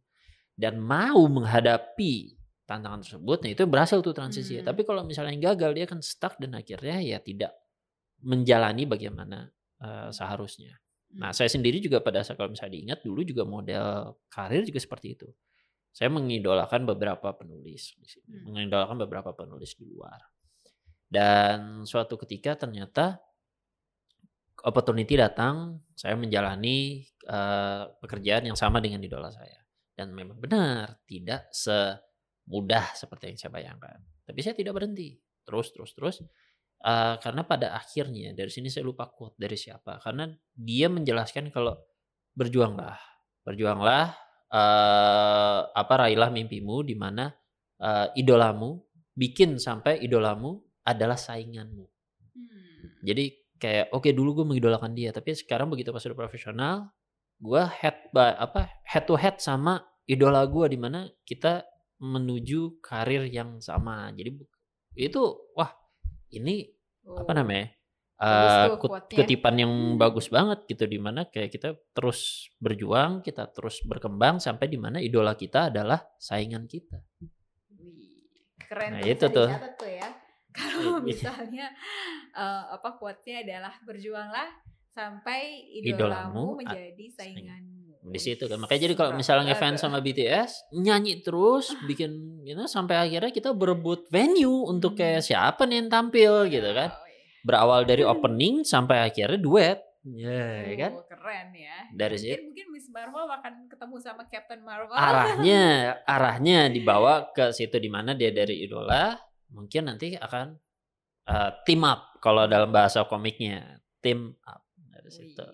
[0.59, 2.35] dan mau menghadapi
[2.65, 4.59] tantangan tersebut, nah itu berhasil tuh transisi.
[4.59, 4.67] Hmm.
[4.67, 7.53] Tapi kalau misalnya yang gagal dia akan stuck dan akhirnya ya tidak
[8.25, 10.79] menjalani bagaimana eh, seharusnya.
[11.15, 11.37] Nah, Hmm.
[11.37, 15.29] saya sendiri juga pada saat kalau misalnya diingat dulu juga model karir juga seperti itu.
[15.95, 18.51] Saya mengidolakan beberapa penulis di sini, Hmm.
[18.51, 20.19] mengidolakan beberapa penulis di luar.
[21.07, 23.23] Dan suatu ketika ternyata
[24.67, 29.57] opportunity datang, saya menjalani eh, pekerjaan yang sama dengan idola saya.
[29.95, 33.97] Dan memang benar tidak semudah seperti yang saya bayangkan.
[34.27, 36.17] Tapi saya tidak berhenti, terus terus terus.
[36.85, 39.97] Eh, karena pada akhirnya dari sini saya lupa quote dari siapa.
[40.05, 41.79] Karena dia menjelaskan kalau
[42.37, 43.01] berjuanglah,
[43.47, 44.13] berjuanglah,
[44.53, 47.33] eh, apa raihlah mimpimu di mana
[47.81, 48.81] eh, idolamu
[49.17, 51.87] bikin sampai idolamu adalah sainganmu.
[52.37, 52.85] Hmm.
[53.01, 56.93] Jadi kayak oke dulu gue mengidolakan dia, tapi sekarang begitu pas udah profesional,
[57.41, 61.65] gue head by apa head to head sama idola gue di mana kita
[62.03, 64.13] menuju karir yang sama.
[64.13, 64.37] Jadi
[65.01, 65.23] itu
[65.57, 65.73] wah
[66.35, 66.67] ini
[67.07, 67.37] apa Oh.
[67.37, 67.69] namanya
[68.17, 69.17] tuh kut- quote-nya.
[69.21, 69.99] kutipan yang Hmm.
[69.99, 72.21] bagus banget gitu di mana kayak kita terus
[72.57, 77.03] berjuang, kita terus berkembang sampai di mana idola kita adalah saingan kita.
[77.75, 78.25] Wih,
[78.57, 79.51] keren Nah, itu tuh.
[79.51, 80.09] tuh ya
[80.57, 81.05] kalau Iya.
[81.05, 81.67] misalnya
[82.33, 84.49] eh, apa quote-nya adalah berjuanglah
[84.89, 88.61] sampai Idolamu idolamu menjadi sainganmu di situ kan.
[88.61, 93.01] Wih, makanya jadi kalau misalnya berat ngefans sama BTS nyanyi terus bikin you know, sampai
[93.01, 95.29] akhirnya kita berebut venue untuk kayak Hmm.
[95.33, 96.93] siapa nih yang tampil gitu kan.
[96.93, 97.03] iya.
[97.45, 99.81] berawal dari opening sampai akhirnya duet.
[100.05, 100.93] Ya kan?
[100.97, 101.77] Oh, keren ya.
[101.93, 102.45] Dari mungkin, situ.
[102.45, 104.93] mungkin Miss Marvel akan ketemu sama Captain Marvel.
[104.93, 105.65] Arahnya
[106.17, 109.17] arahnya dibawa ke situ di mana dia dari idola
[109.49, 110.57] mungkin nanti akan
[111.25, 113.81] uh, team up kalau dalam bahasa komiknya.
[114.01, 114.61] Team up
[114.93, 115.45] dari situ.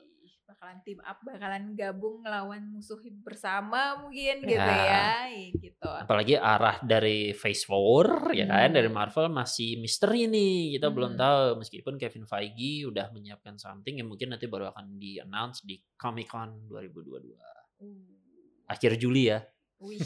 [0.71, 4.71] Bakalan team up, bakalan gabung ngelawan musuh bersama mungkin gitu Ya.
[4.71, 5.91] ya, Iya, gitu.
[5.91, 8.79] Apalagi arah dari Phase 4 ya kan Hmm.
[8.79, 10.79] dari Marvel masih misteri nih.
[10.79, 11.21] Kita belum Hmm.
[11.27, 16.71] tahu meskipun Kevin Feige udah menyiapkan something yang mungkin nanti baru akan di-announce di Comic-Con
[16.71, 17.35] 2022.
[17.83, 19.43] Uh, Akhir Juli ya.
[19.83, 19.99] Wih,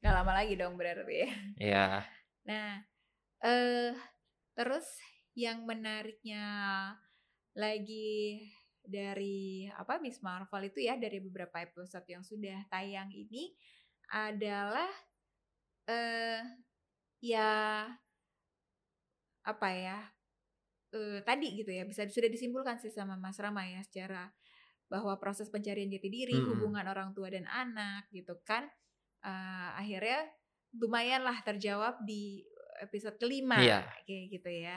[0.00, 1.30] nggak lama lagi dong berarti ya.
[1.60, 1.86] Ya.
[2.48, 2.80] Nah,
[3.44, 3.92] eh
[4.56, 4.88] terus
[5.36, 6.40] yang menariknya
[7.52, 8.40] lagi
[8.86, 13.52] dari apa Miss Marvel itu ya dari beberapa episode yang sudah tayang ini
[14.10, 14.88] adalah
[15.86, 16.42] eh
[17.22, 17.86] ya
[19.46, 19.98] apa ya
[20.94, 24.30] eh tadi gitu ya bisa sudah disimpulkan sih sama Mas Rama ya secara
[24.86, 26.58] bahwa proses pencarian jati diri Mm-mm.
[26.58, 28.66] hubungan orang tua dan anak gitu kan
[29.22, 30.30] eh, akhirnya
[30.78, 32.42] lumayan lah terjawab di
[32.82, 33.82] episode kelima Iya.
[34.06, 34.76] kayak gitu ya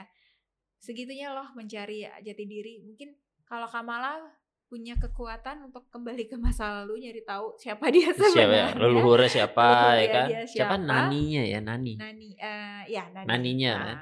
[0.80, 3.12] segitunya loh mencari jati diri mungkin
[3.50, 4.22] kalau Kamala
[4.70, 8.70] punya kekuatan untuk kembali ke masa lalu nyari tahu siapa dia Siapa ya?
[8.70, 10.26] sebenarnya Leluhurnya siapa Leluhurnya ya kan?
[10.30, 10.74] Siapa siapa?
[10.78, 11.94] naninya ya, Nani.
[11.98, 13.26] Nani eh ya Nani.
[13.26, 13.98] Naninya, Nah, kan?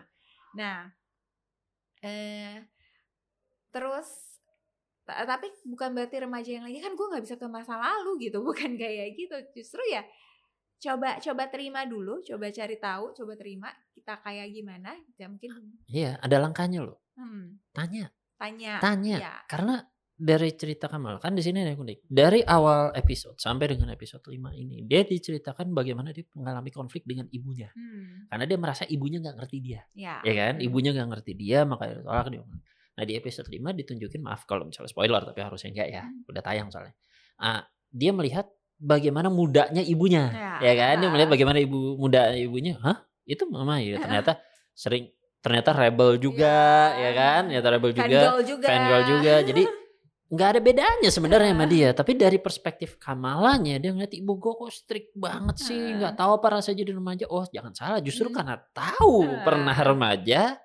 [0.52, 0.78] nah
[1.98, 2.56] eh
[3.68, 4.08] terus
[5.02, 8.38] ta- tapi bukan berarti remaja yang lagi kan gue nggak bisa ke masa lalu gitu
[8.48, 10.04] bukan kayak gitu justru ya
[10.78, 15.50] coba coba terima dulu coba cari tahu coba terima kita kayak gimana ya mungkin
[15.88, 17.00] Iya, ada langkahnya loh.
[17.18, 19.16] hmm, Tanya, tanya tanya.
[19.18, 19.82] ya Karena
[20.14, 21.98] dari cerita Kamal kan di sini ada yang unik.
[22.04, 27.30] Dari awal episode sampai dengan episode 5 ini, dia diceritakan bagaimana dia mengalami konflik dengan
[27.30, 27.70] ibunya.
[27.70, 30.58] hmm, Karena dia merasa ibunya nggak ngerti dia, ya ya kan?
[30.58, 30.66] hmm.
[30.66, 32.42] Ibunya nggak ngerti dia, makanya ditolak dia.
[32.98, 36.26] Nah di episode 5 ditunjukin maaf kalau misalnya spoiler, tapi harusnya enggak ya, Hmm.
[36.26, 36.94] udah tayang soalnya.
[37.38, 40.52] Ah, dia melihat bagaimana mudanya ibunya, Ya.
[40.66, 40.94] ya kan?
[40.98, 43.06] Dia melihat bagaimana ibu muda ibunya, hah?
[43.22, 44.02] Itu mama ya?
[44.02, 44.42] Ternyata
[44.74, 47.08] sering ternyata rebel juga, Ya.
[47.08, 47.40] ya kan?
[47.48, 49.34] Ternyata rebel juga fangirl juga fangirl juga.
[49.42, 49.62] Jadi
[50.34, 51.88] nggak ada bedanya sebenarnya sama dia.
[51.96, 56.60] Tapi dari perspektif Kamalanya dia ngeliat ibu gue kok strict banget sih, nggak tahu apa
[56.60, 57.24] rasanya jadi remaja.
[57.32, 60.58] Oh jangan salah, justru karena tahu pernah remaja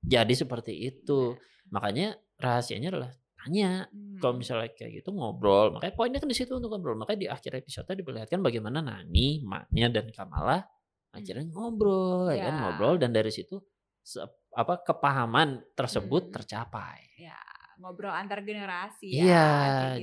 [0.00, 1.34] jadi seperti itu.
[1.70, 3.88] Makanya rahasianya adalah tanya.
[3.90, 4.20] Hmm.
[4.20, 6.94] Kalau misalnya kayak gitu ngobrol, makanya poinnya kan di situ untuk ngobrol.
[6.94, 10.60] Makanya di akhir episode diperlihatkan bagaimana Nani, maknya dan Kamala
[11.10, 12.60] akhirnya ngobrol, ya kan Ya.
[12.62, 13.58] ngobrol dan dari situ
[14.52, 16.34] apa kepahaman tersebut Hmm.
[16.34, 17.00] tercapai.
[17.16, 17.36] ya
[17.80, 19.48] ngobrol antar generasi ya Iya,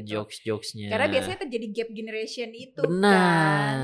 [0.02, 0.18] gitu.
[0.18, 0.90] jokes-jokesnya.
[0.90, 2.90] Karena biasanya terjadi gap generation itu kan.
[2.90, 3.78] benar.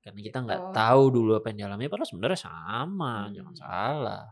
[0.00, 0.72] Karena kita nggak Gitu.
[0.72, 3.32] tahu dulu apa yang dialami, padahal sebenarnya sama, Hmm.
[3.36, 4.24] jangan salah.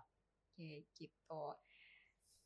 [0.56, 1.42] Kayak gitu.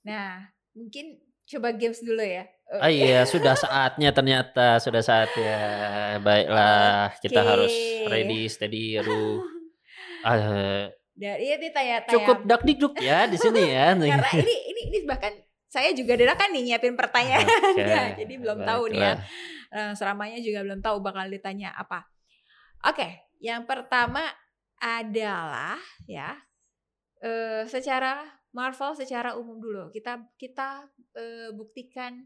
[0.02, 1.06] Nah, mungkin
[1.46, 2.42] coba games dulu ya.
[2.82, 5.54] Ah iya, sudah saatnya ternyata, sudah saatnya.
[6.20, 7.48] Baiklah, kita Oke.
[7.48, 7.74] harus
[8.10, 9.40] ready, steady, aduh.
[10.20, 12.14] Ah, Dari ini tanya-tanya.
[12.14, 13.90] cukup dak dikduk ya di sini ya.
[14.14, 15.34] Karena ini ini ini bahkan
[15.66, 17.44] saya juga dadakan nih nyiapin pertanyaan.
[17.44, 19.12] Oke, jadi belum tahu nih ya.
[19.18, 19.18] baiklah.
[19.68, 22.06] Eh, seramanya juga belum tahu bakal ditanya apa.
[22.86, 24.22] Oke, yang pertama
[24.78, 25.74] adalah
[26.06, 26.38] ya
[27.18, 28.22] eh secara
[28.54, 30.86] Marvel secara umum dulu kita kita
[31.18, 32.22] eh, buktikan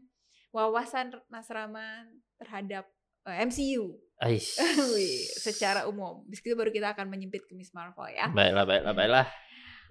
[0.53, 2.05] wawasan Mas Rama
[2.37, 2.85] terhadap
[3.25, 4.55] eh, MCU Ais.
[4.95, 6.23] Wih, secara umum.
[6.31, 8.31] Bis itu baru kita akan menyempit ke Miss Marvel ya.
[8.31, 9.27] Baiklah, baiklah, baiklah.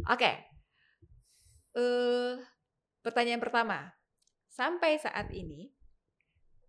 [0.09, 0.33] Oke.
[1.77, 2.35] Eh
[3.05, 3.93] pertanyaan pertama.
[4.49, 5.69] Sampai saat ini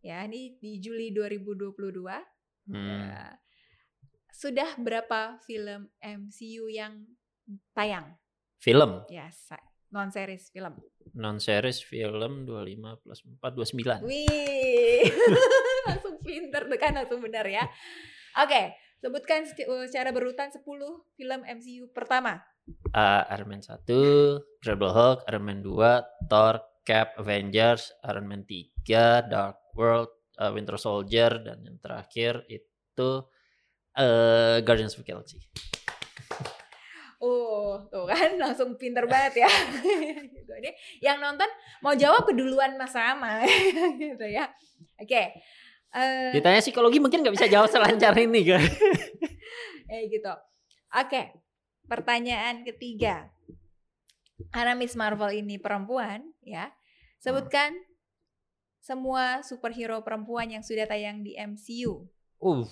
[0.04, 2.80] ya ini di Juli 2022 Hmm.
[3.12, 3.36] ya,
[4.32, 7.04] sudah berapa film MCU yang
[7.76, 8.16] tayang?
[8.56, 9.28] Film, Ya,
[9.94, 10.74] non series film.
[11.14, 14.02] non series film 25 plus 4 29.
[14.10, 15.06] Wih.
[15.88, 17.64] langsung pinter tuh kan langsung benar ya.
[18.42, 20.66] Oke, sebutkan seti- secara berurutan 10
[21.14, 22.42] film MCU pertama.
[22.96, 23.86] Uh, Iron Man 1,
[24.58, 26.56] Incredible Hulk, Iron Man 2, Thor,
[26.88, 33.10] Cap, Avengers, Iron Man 3, Dark World, uh, Winter Soldier, dan yang terakhir itu
[34.00, 35.44] uh, Guardians of the Galaxy.
[37.24, 39.52] Oh, tuh kan langsung pinter banget ya.
[40.36, 40.52] gitu.
[40.60, 41.48] Ini yang nonton
[41.80, 43.48] mau jawab keduluan Mas Rama
[44.02, 44.52] gitu ya.
[45.00, 45.32] Oke.
[45.94, 48.60] Eh, Ditanya psikologi mungkin nggak bisa jawab selancar ini kan.
[49.88, 50.34] eh gitu.
[50.92, 51.32] Oke.
[51.88, 53.32] Pertanyaan ketiga.
[54.52, 56.76] Karena Miss Marvel ini perempuan ya.
[57.24, 57.72] Sebutkan
[58.84, 62.04] semua superhero perempuan yang sudah tayang di MCU.
[62.44, 62.68] Uh,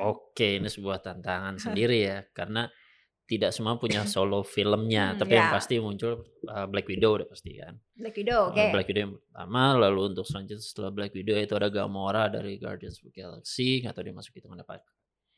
[0.00, 2.72] oke ini sebuah tantangan sendiri ya karena
[3.28, 5.54] tidak semua punya solo filmnya, Hmm, tapi yang ya.
[5.54, 7.76] pasti muncul uh, Black Widow udah pasti kan.
[7.94, 8.56] Black Widow, oke.
[8.58, 12.56] Uh, Black Widow yang pertama, lalu untuk selanjutnya setelah Black Widow itu ada Gamora dari
[12.56, 14.80] Guardians of the Galaxy, nggak tahu dia masuk hitungan apa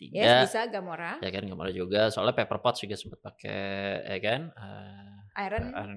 [0.01, 0.41] Yes, tidak.
[0.49, 4.41] bisa Gamora, Ya kan Gamora juga, soalnya Pepper Potts juga sempat pakai, ya kan.
[4.55, 5.93] Uh, Iron, Iron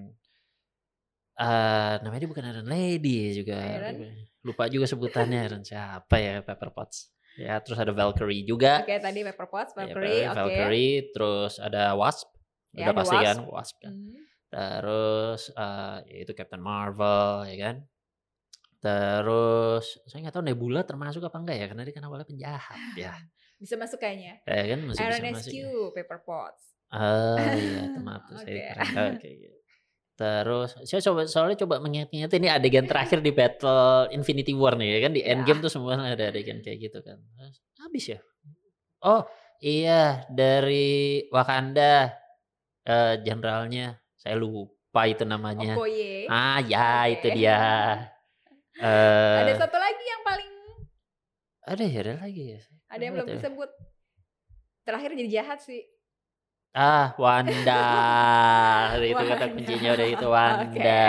[1.34, 3.58] eh namanya dia bukan Iron Lady juga.
[3.58, 3.96] Iron?
[4.44, 7.10] Lupa juga sebutannya Iron siapa ya Pepper Potts.
[7.34, 8.86] Ya, terus ada Valkyrie juga.
[8.86, 10.36] Oke, tadi Pepper Potts, Ya, Valkyrie, oke.
[10.38, 12.30] Valkyrie, terus ada Wasp.
[12.74, 13.54] Ya, Udah pasti kan Wasp.
[13.54, 13.94] Wasp kan.
[13.94, 14.22] Hmm.
[14.54, 17.76] Terus eh itu Captain Marvel ya kan.
[18.84, 23.16] Terus saya nggak tahu Nebula termasuk apa enggak ya karena dia kan awalnya penjahat ya.
[23.58, 24.44] Bisa masuk kayaknya.
[24.46, 25.50] Ya kan masih Iron bisa masuk.
[25.50, 25.68] SQ, ya.
[25.96, 26.64] Pepper Potts.
[26.94, 29.18] Ah iya, maaf tuh saya Oke.
[29.18, 29.58] kayak gitu.
[30.24, 35.00] Terus saya coba soalnya coba mengingat-ingat ini adegan terakhir di Battle Infinity War nih ya
[35.04, 35.36] kan di Ya.
[35.36, 37.20] Endgame tuh semua ada adegan kayak gitu kan.
[37.20, 38.20] Terus, Habis ya.
[39.04, 39.28] Oh
[39.60, 42.16] iya dari Wakanda
[42.88, 45.76] eh jenderalnya saya lupa itu namanya.
[45.76, 46.32] Okoye.
[46.32, 47.20] Ah ya Oke.
[47.20, 47.60] itu dia.
[48.80, 50.52] Eh Ada satu lagi yang paling
[51.64, 52.62] ada ya ada lagi ya.
[52.92, 53.70] ada yang belum disebut.
[54.84, 55.84] Terakhir jadi jahat sih.
[56.74, 57.86] Ah Wanda.
[59.00, 61.06] itu kata kuncinya udah itu Wanda.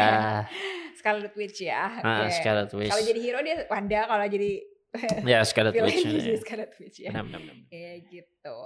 [0.95, 2.01] Scarlet Witch ya.
[2.01, 2.33] Ah, Oke.
[2.33, 2.89] Scarlet Witch.
[2.89, 4.51] Kalau jadi hero dia Wanda, kalau jadi
[5.33, 6.01] ya Scarlet Witch.
[6.01, 6.37] jadi ya.
[6.39, 7.11] Scarlet Witch ya.
[7.11, 7.57] Benar, benar, benar.
[7.67, 8.59] Kayak gitu.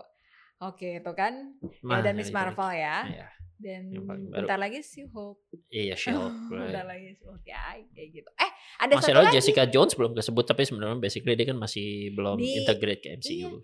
[0.58, 1.32] Oke, itu kan
[1.62, 2.34] ya, Nah, dan Miss.
[2.34, 3.06] Marvel ya.
[3.06, 3.26] Iya,
[3.58, 3.82] Dan
[4.28, 5.38] bentar lagi si Hulk.
[5.68, 6.34] iya Shield.
[6.52, 8.30] bentar lagi si Hulk ya, kayak gitu.
[8.36, 9.34] Eh, ada Masih satu lagi.
[9.34, 13.62] Jessica Jones belum kesebut tapi sebenarnya basically dia kan masih belum Di- integrate ke MCU.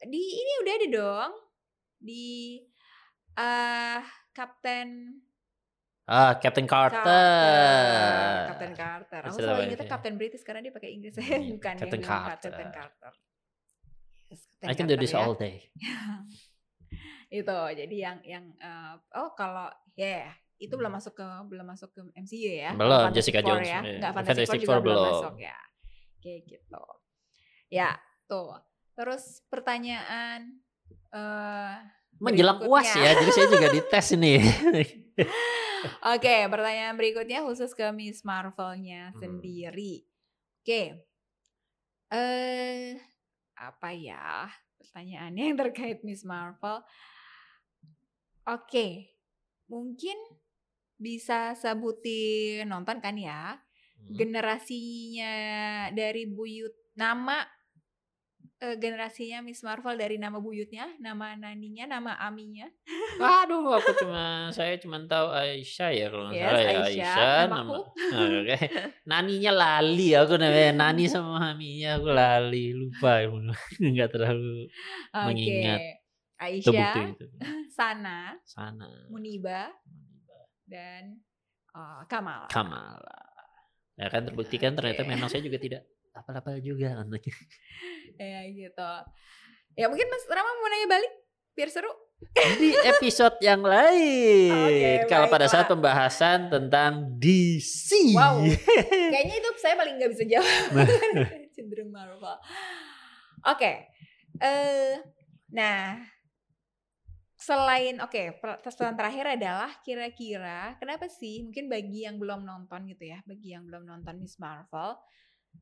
[0.00, 1.32] Di ini udah ada dong.
[2.04, 2.60] Di
[3.34, 4.88] eh Captain
[6.04, 7.00] Ah, Captain Carter.
[7.00, 8.44] Carter.
[8.46, 9.20] Captain Carter.
[9.24, 9.92] Aku selalu ingetnya ya.
[9.96, 11.16] Captain British karena dia pakai Inggris.
[11.16, 12.50] Iya, Bukan Captain yang bilang Carter.
[12.52, 13.12] Captain Carter.
[14.28, 15.18] Yes, Captain I can do Carter this ya.
[15.18, 15.56] all day.
[17.32, 22.00] itu jadi yang yang eh, oh kalau ya itu belum masuk ke belum masuk ke
[22.14, 22.78] MCU ya Hmm.
[22.78, 23.96] Belum, Fantastic Jessica Four Jones, ya iya.
[23.98, 25.04] nggak Fantastic, Fantastic Four juga belum.
[25.08, 25.58] masuk ya
[26.20, 26.82] kayak gitu
[27.68, 27.90] ya
[28.24, 28.52] tuh
[28.94, 30.40] terus pertanyaan
[31.14, 31.74] eh
[32.14, 34.38] Menjelang uas ya, jadi saya juga dites ini.
[36.14, 39.18] Oke, pertanyaan berikutnya khusus ke Miss Marvel-nya Hmm.
[39.20, 40.06] sendiri.
[40.62, 41.04] Oke.
[42.08, 42.96] Eh
[43.54, 44.48] apa ya?
[44.80, 46.80] Pertanyaannya yang terkait Miss Marvel.
[48.46, 49.12] Oke.
[49.68, 50.16] Mungkin
[50.96, 53.58] bisa sebutin nonton kan ya?
[53.98, 54.14] Hmm.
[54.14, 55.32] Generasinya
[55.92, 57.42] dari Buyut nama
[58.64, 62.72] eh, generasinya Miss Marvel dari nama buyutnya, nama naninya, nama aminya.
[63.20, 67.28] Waduh, aku cuma saya cuma tahu Aisyah ya kalau nggak Yes, salah ya Aisyah, Aisyah
[67.28, 67.44] nama.
[67.60, 67.80] namaku.
[68.10, 68.56] Nah, Oke.
[69.04, 73.12] Naninya lali aku namanya Nani sama maminya aku lali lupa
[73.78, 74.66] nggak terlalu
[75.12, 75.24] Oke.
[75.28, 75.80] Mengingat
[76.34, 77.26] Aisyah, itu.
[77.70, 78.90] Sana, Sana.
[79.12, 79.70] Muniba,
[80.66, 81.20] dan
[81.70, 82.50] eh, Kamal.
[82.50, 83.20] Kamala.
[83.94, 87.36] Ya kan terbukti kan ternyata memang saya juga tidak apa-apa juga anaknya.
[88.16, 88.90] Ya gitu.
[89.74, 91.12] Ya mungkin Mas Rama mau nanya balik
[91.54, 91.90] biar seru.
[92.34, 94.54] Di episode yang lain.
[94.54, 98.14] Oke, Kalau pada saat pembahasan tentang DC.
[98.14, 98.40] Wow.
[99.12, 100.86] Kayaknya itu saya paling nggak bisa jawab.
[101.54, 102.38] Cenderung Marvel.
[103.44, 103.92] Oke.
[104.40, 104.98] Eh,
[105.52, 106.00] nah,
[107.38, 113.20] selain oke, pertanyaan terakhir adalah kira-kira kenapa sih mungkin bagi yang belum nonton gitu ya,
[113.28, 114.96] bagi yang belum nonton Miss Marvel,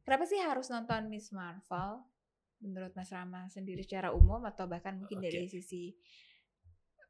[0.05, 2.03] kenapa sih harus nonton Miss Marvel?
[2.63, 5.27] Menurut Mas Rama sendiri secara umum atau bahkan mungkin Oke.
[5.27, 5.91] dari sisi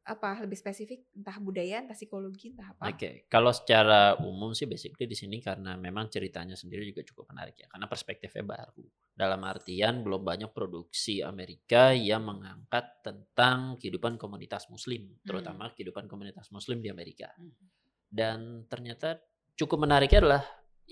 [0.03, 2.91] apa lebih spesifik entah budaya, entah psikologi, entah apa?
[2.91, 7.55] Oke, kalau secara umum sih basically di sini karena memang ceritanya sendiri juga cukup menarik
[7.55, 8.83] ya, karena perspektifnya baru.
[9.15, 16.51] Dalam artian belum banyak produksi Amerika yang mengangkat tentang kehidupan komunitas Muslim, terutama kehidupan komunitas
[16.51, 17.31] Muslim di Amerika.
[17.39, 17.55] Hmm.
[18.11, 19.23] Dan ternyata
[19.55, 20.43] cukup menariknya adalah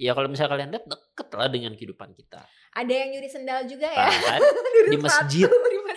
[0.01, 2.41] ya kalau misalnya kalian lihat deket lah dengan kehidupan kita.
[2.73, 4.09] Ada yang nyuri sendal juga ya?
[4.73, 5.49] Nyuri di masjid,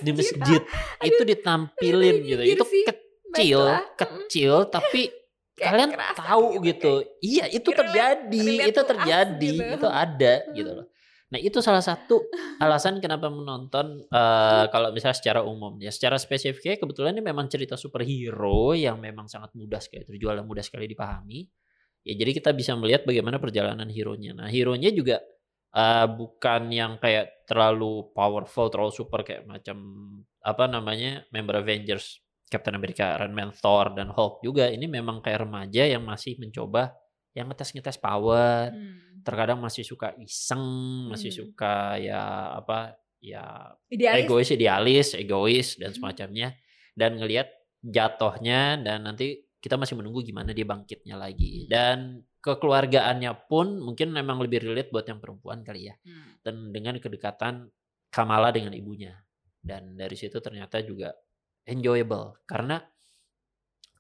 [0.03, 0.61] di masjid
[1.07, 2.41] itu ditampilin Aduh, gitu.
[2.43, 2.83] Itu sih.
[2.83, 3.81] kecil, Baiklah.
[3.95, 5.01] kecil tapi
[5.53, 6.93] Kayak kalian tahu gitu, gitu.
[7.21, 9.75] Iya, itu terjadi, itu terjadi, gitu.
[9.77, 10.87] itu ada gitu loh.
[11.29, 12.25] Nah, itu salah satu
[12.57, 15.93] alasan kenapa menonton eh, kalau misalnya secara umum ya.
[15.93, 20.61] Secara spesifiknya kebetulan ini memang cerita superhero yang memang sangat mudah sekali terjual dan mudah
[20.65, 21.45] sekali dipahami.
[22.03, 24.35] Ya, jadi kita bisa melihat bagaimana perjalanan hero-nya.
[24.35, 25.23] Nah, hero-nya juga
[25.73, 29.77] eh, bukan yang kayak terlalu powerful, terlalu super kayak macam
[30.43, 34.69] apa namanya member Avengers, Captain America, Iron Man, Thor dan Hulk juga.
[34.69, 36.93] Ini memang kayak remaja yang masih mencoba
[37.33, 38.69] yang ngetes-ngetes power.
[38.69, 39.25] Hmm.
[39.25, 40.61] Terkadang masih suka iseng,
[41.09, 41.39] masih Hmm.
[41.41, 42.21] suka ya
[42.59, 42.93] apa
[43.23, 44.19] ya Idealis.
[44.27, 45.97] egois, idealis, egois dan Hmm.
[45.97, 46.53] semacamnya.
[46.93, 47.49] Dan ngelihat
[47.81, 51.71] jatuhnya dan nanti kita masih menunggu gimana dia bangkitnya lagi.
[51.71, 55.95] Dan kekeluargaannya pun mungkin memang lebih relate buat yang perempuan kali ya.
[56.03, 56.43] Hmm.
[56.43, 57.71] Dan dengan kedekatan
[58.11, 59.15] Kamala dengan ibunya.
[59.63, 61.15] Dan dari situ ternyata juga
[61.63, 62.83] enjoyable karena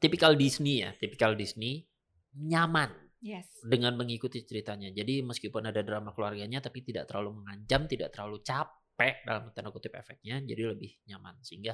[0.03, 1.87] tipikal Disney ya, tipikal Disney
[2.35, 2.99] nyaman.
[3.23, 3.47] Yes.
[3.63, 4.91] dengan mengikuti ceritanya.
[4.91, 9.95] Jadi meskipun ada drama keluarganya tapi tidak terlalu mengancam, tidak terlalu capek dalam tanda kutip
[9.95, 11.71] efeknya, jadi lebih nyaman sehingga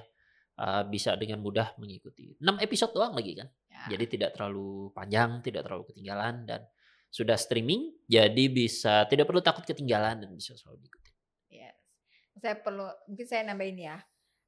[0.59, 2.35] uh, bisa dengan mudah mengikuti.
[2.37, 3.47] 6 episode doang lagi kan.
[3.71, 3.95] Ya.
[3.95, 6.61] Jadi tidak terlalu panjang, tidak terlalu ketinggalan dan
[7.09, 11.11] sudah streaming jadi bisa tidak perlu takut ketinggalan dan bisa selalu diikuti.
[11.49, 11.73] Yes.
[12.37, 13.97] Saya perlu mungkin saya nambahin ya.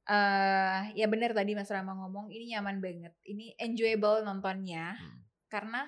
[0.02, 3.14] eh ya benar tadi Mas Rama ngomong ini nyaman banget.
[3.22, 5.22] Ini enjoyable nontonnya Hmm.
[5.46, 5.86] karena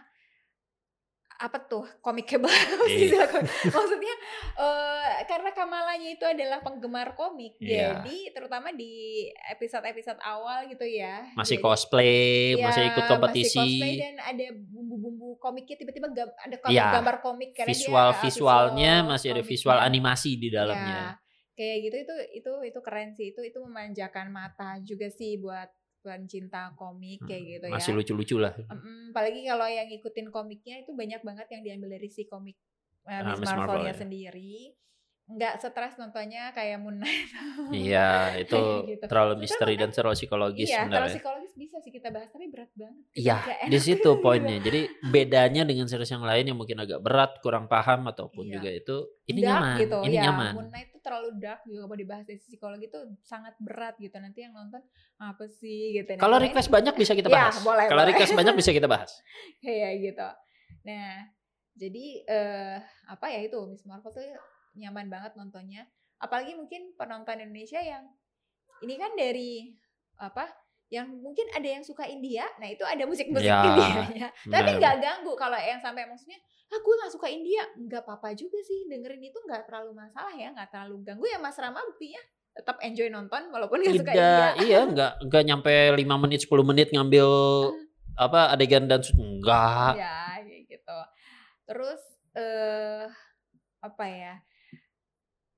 [1.36, 2.46] apa tuh komikable
[2.86, 3.26] Iya.
[3.66, 4.14] maksudnya
[4.54, 8.00] eh karena Kamalanya itu adalah penggemar komik Iya.
[8.00, 13.58] jadi terutama di episode-episode awal gitu ya Masih Jadi- cosplay, Ya, masih ikut kompetisi.
[13.58, 16.24] masih cosplay dan ada bumbu-bumbu komiknya tiba-tiba ada
[16.56, 19.90] gambar, Ya, gambar komik karena dia, visual uh, visualnya masih ada visual komiknya.
[19.90, 21.02] animasi di Ya, dalamnya.
[21.52, 25.66] kayak gitu itu itu itu keren sih itu itu memanjakan mata juga sih buat
[26.00, 28.52] pencinta komik kayak gitu Hmm, masih ya lucu-lucu lah.
[28.60, 32.58] Mm, apalagi kalau yang ngikutin komiknya itu banyak banget yang diambil dari si komik
[33.06, 33.94] uh, Ah, Miss Miss Marvel-nya Marvel, ya.
[33.94, 34.54] sendiri
[35.26, 37.32] nggak stres nontonnya kayak Moon Knight
[37.88, 39.04] Iya, itu gitu.
[39.08, 41.16] terlalu misteri dan seru psikologis iya sebenarnya.
[41.16, 44.20] psikologis bisa sih kita bahas tapi berat banget Iya, di situ gitu.
[44.20, 44.60] poinnya.
[44.60, 48.54] Jadi bedanya dengan series yang lain yang mungkin agak berat, kurang paham ataupun Iya.
[48.54, 50.52] juga itu ini dark nyaman, gitu ini ya nyaman.
[50.52, 54.38] Moon Knight itu terlalu dark juga kalau dibahas dari psikologi itu sangat berat gitu nanti
[54.40, 54.84] yang nonton
[55.16, 57.56] apa sih gitu Nah, Kalau request banyak bisa kita Ya, bahas.
[57.58, 58.12] boleh, Kalau boleh.
[58.12, 59.10] request banyak bisa kita bahas.
[59.58, 60.28] kayak gitu
[60.84, 61.24] nah
[61.72, 64.20] jadi eh apa ya itu Miss Marvel tuh
[64.74, 65.86] nyaman banget nontonnya.
[66.18, 68.06] Apalagi mungkin penonton Indonesia yang
[68.82, 69.74] ini kan dari
[70.18, 70.46] apa
[70.92, 74.28] yang mungkin ada yang suka India nah itu ada musik-musik Ya, Indianya.
[74.46, 76.38] Tapi nggak ganggu kalau yang sampai maksudnya
[76.70, 77.62] ah gue nggak suka India.
[77.74, 81.26] Nggak apa-apa juga sih dengerin itu nggak terlalu masalah ya nggak terlalu ganggu.
[81.26, 82.22] Ya Mas Rama buktinya
[82.54, 84.46] tetap enjoy nonton walaupun nggak suka India.
[84.62, 87.28] iya enggak enggak nyampe 5 menit 10 menit ngambil
[88.14, 89.98] apa adegan dan enggak.
[89.98, 90.98] ya gitu.
[91.66, 92.02] Terus
[92.38, 93.10] eh
[93.82, 94.34] apa ya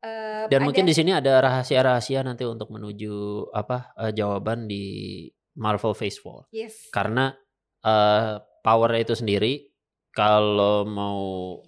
[0.06, 3.14] Eh, Dan ada- mungkin di sini ada rahasia-rahasia nanti untuk menuju
[3.50, 5.26] apa eh, jawaban di
[5.56, 6.46] Marvel Phase 4.
[6.50, 7.34] yes Karena
[7.82, 9.66] eh powernya itu sendiri
[10.10, 11.18] kalau mau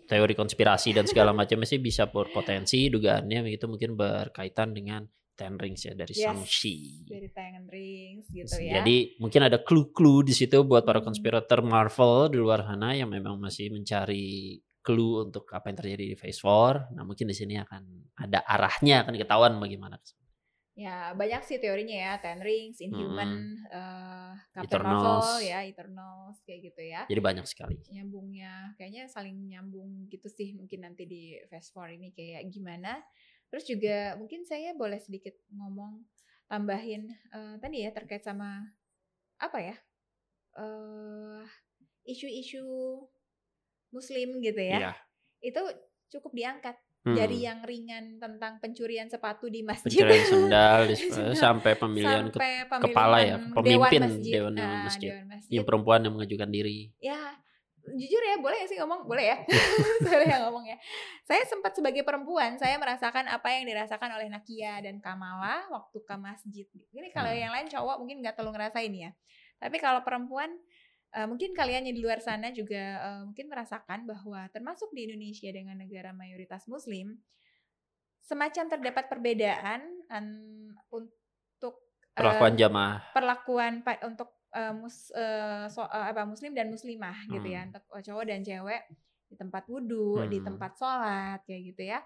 [0.04, 5.84] teori konspirasi dan segala macamnya sih bisa berpotensi dugaannya itu mungkin berkaitan dengan Ten Rings
[5.84, 6.76] ya dari Yes, Shang-Chi.
[7.06, 11.06] dari Tangan Rings gitu ya Jadi mungkin ada clue-clue di situ buat para Hmm.
[11.06, 16.16] konspirator Marvel di luar sana yang memang masih mencari clue untuk apa yang terjadi di
[16.16, 16.94] Phase 4.
[16.96, 17.82] Nah, mungkin di sini akan
[18.18, 19.98] ada arahnya akan ketahuan bagaimana.
[20.78, 25.26] ya banyak sih teorinya ya Ten Rings Inhuman eh, Captain Eternals.
[25.26, 27.82] Marvel ya Eternals kayak gitu ya Jadi banyak sekali.
[27.90, 33.02] nyambungnya kayaknya saling nyambung gitu sih mungkin nanti di Fast Four ini kayak gimana
[33.50, 35.98] terus juga mungkin saya boleh sedikit ngomong
[36.46, 38.62] tambahin eh, tadi ya terkait sama
[39.42, 39.76] apa ya
[40.62, 41.42] eh
[42.06, 42.62] isu-isu
[43.90, 44.92] Muslim gitu ya Iya.
[45.40, 45.60] itu
[46.10, 47.14] cukup diangkat Hmm.
[47.14, 51.30] dari yang ringan tentang pencurian sepatu di masjid pencurian sendal di- Sendal.
[51.32, 53.70] sampai pemilihan ke- sampai kepala ya, pemimpin
[54.02, 55.10] dewan masjid, dewan Nah, masjid.
[55.12, 55.50] dewan masjid.
[55.52, 56.90] yang perempuan yang mengajukan diri.
[56.98, 57.18] ya
[57.88, 59.36] jujur ya boleh ya sih ngomong boleh ya
[60.04, 60.76] boleh ya ngomong ya
[61.22, 66.14] saya sempat sebagai perempuan saya merasakan apa yang dirasakan oleh Nakia dan Kamala waktu ke
[66.14, 67.40] masjid ini kalau Hmm.
[67.40, 69.10] yang lain cowok mungkin nggak terlalu ngerasain ya
[69.56, 70.50] tapi kalau perempuan
[71.10, 75.48] eh, mungkin kalian yang di luar sana juga eh, mungkin merasakan bahwa termasuk di Indonesia
[75.48, 77.16] dengan negara mayoritas Muslim
[78.20, 79.80] semacam terdapat perbedaan
[80.12, 81.74] an- untuk
[82.12, 82.98] Perlakuan jamaah.
[83.14, 87.68] perlakuan pa- untuk eh, mus, eh, so- eh, apa muslim dan muslimah gitu ya Hmm.
[87.68, 88.82] untuk cowok dan cewek
[89.28, 90.46] di tempat wudhu di Hmm.
[90.50, 92.00] tempat sholat kayak gitu ya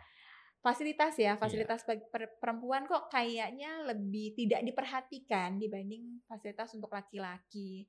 [0.59, 1.35] fasilitas Iya.
[1.35, 7.87] ya fasilitas bagi per- perempuan kok kayaknya lebih tidak diperhatikan dibanding fasilitas untuk laki-laki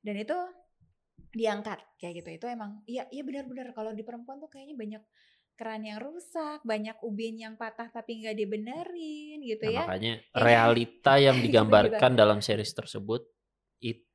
[0.00, 0.36] dan itu
[1.30, 5.02] diangkat kayak gitu itu emang iya iya benar-benar kalau di perempuan tuh kayaknya banyak
[5.54, 10.42] keran yang rusak banyak ubin yang patah tapi nggak dibenerin gitu Nah, ya makanya Iya.
[10.42, 11.54] realita yang Gitu-gitu.
[11.54, 13.22] digambarkan dalam series tersebut
[13.78, 14.09] itu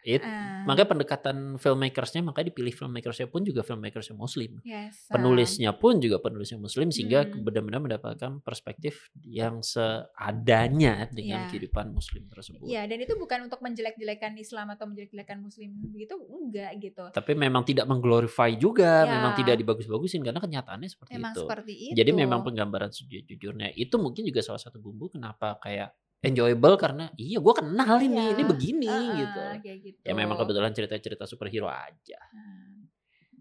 [0.00, 5.18] it, Ah, makanya pendekatan filmmakersnya makanya dipilih filmmakersnya pun juga filmmakersnya muslim yes, ah.
[5.18, 7.42] penulisnya pun juga penulisnya muslim sehingga Hmm.
[7.42, 11.50] benar-benar mendapatkan perspektif yang seadanya dengan Iya.
[11.50, 16.70] kehidupan muslim tersebut Iya, dan itu bukan untuk menjelek-jelekan Islam atau menjelek-jelekan Muslim begitu, enggak
[16.78, 17.04] gitu.
[17.10, 19.18] tapi memang tidak mengglorify juga Ya.
[19.18, 21.94] memang tidak dibagus-bagusin karena kenyataannya seperti Memang itu seperti itu.
[21.98, 25.90] jadi memang penggambaran sejujurnya itu mungkin juga salah satu bumbu kenapa kayak
[26.20, 29.98] enjoyable karena iya gue kenal ini Iya, ini begini Heeh, gitu Kayak gitu.
[30.02, 32.90] ya memang kebetulan cerita-cerita superhero aja Hmm.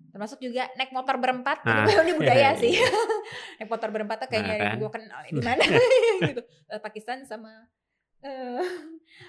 [0.08, 1.86] Termasuk juga naik motor berempat, Nah.
[1.86, 2.74] ini, budaya sih.
[3.62, 4.78] naik motor berempat tuh Nah, kayaknya kan?
[4.80, 5.64] gue kenal di mana
[6.24, 6.42] gitu.
[6.68, 7.52] Eh, Pakistan sama
[8.18, 8.66] eh,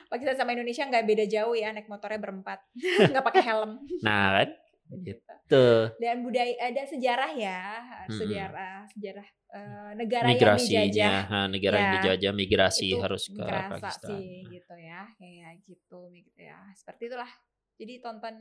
[0.09, 2.65] Pakistan sama Indonesia nggak beda jauh ya naik motornya berempat,
[3.05, 3.85] nggak pakai helm.
[4.01, 4.49] nah kan
[4.89, 5.21] Gitu.
[5.49, 5.93] Tuh.
[6.01, 7.61] Dan budaya ada sejarah ya,
[8.09, 11.21] sejarah sejarah eh, negara yang Migrasinya, dijajah.
[11.29, 14.09] ha, negara yang Ya, dijajah migrasi Itu harus ke Pakistan.
[14.17, 16.57] sih gitu ya, kayak gitu gitu ya.
[16.73, 17.31] Seperti itulah.
[17.77, 18.35] Jadi tonton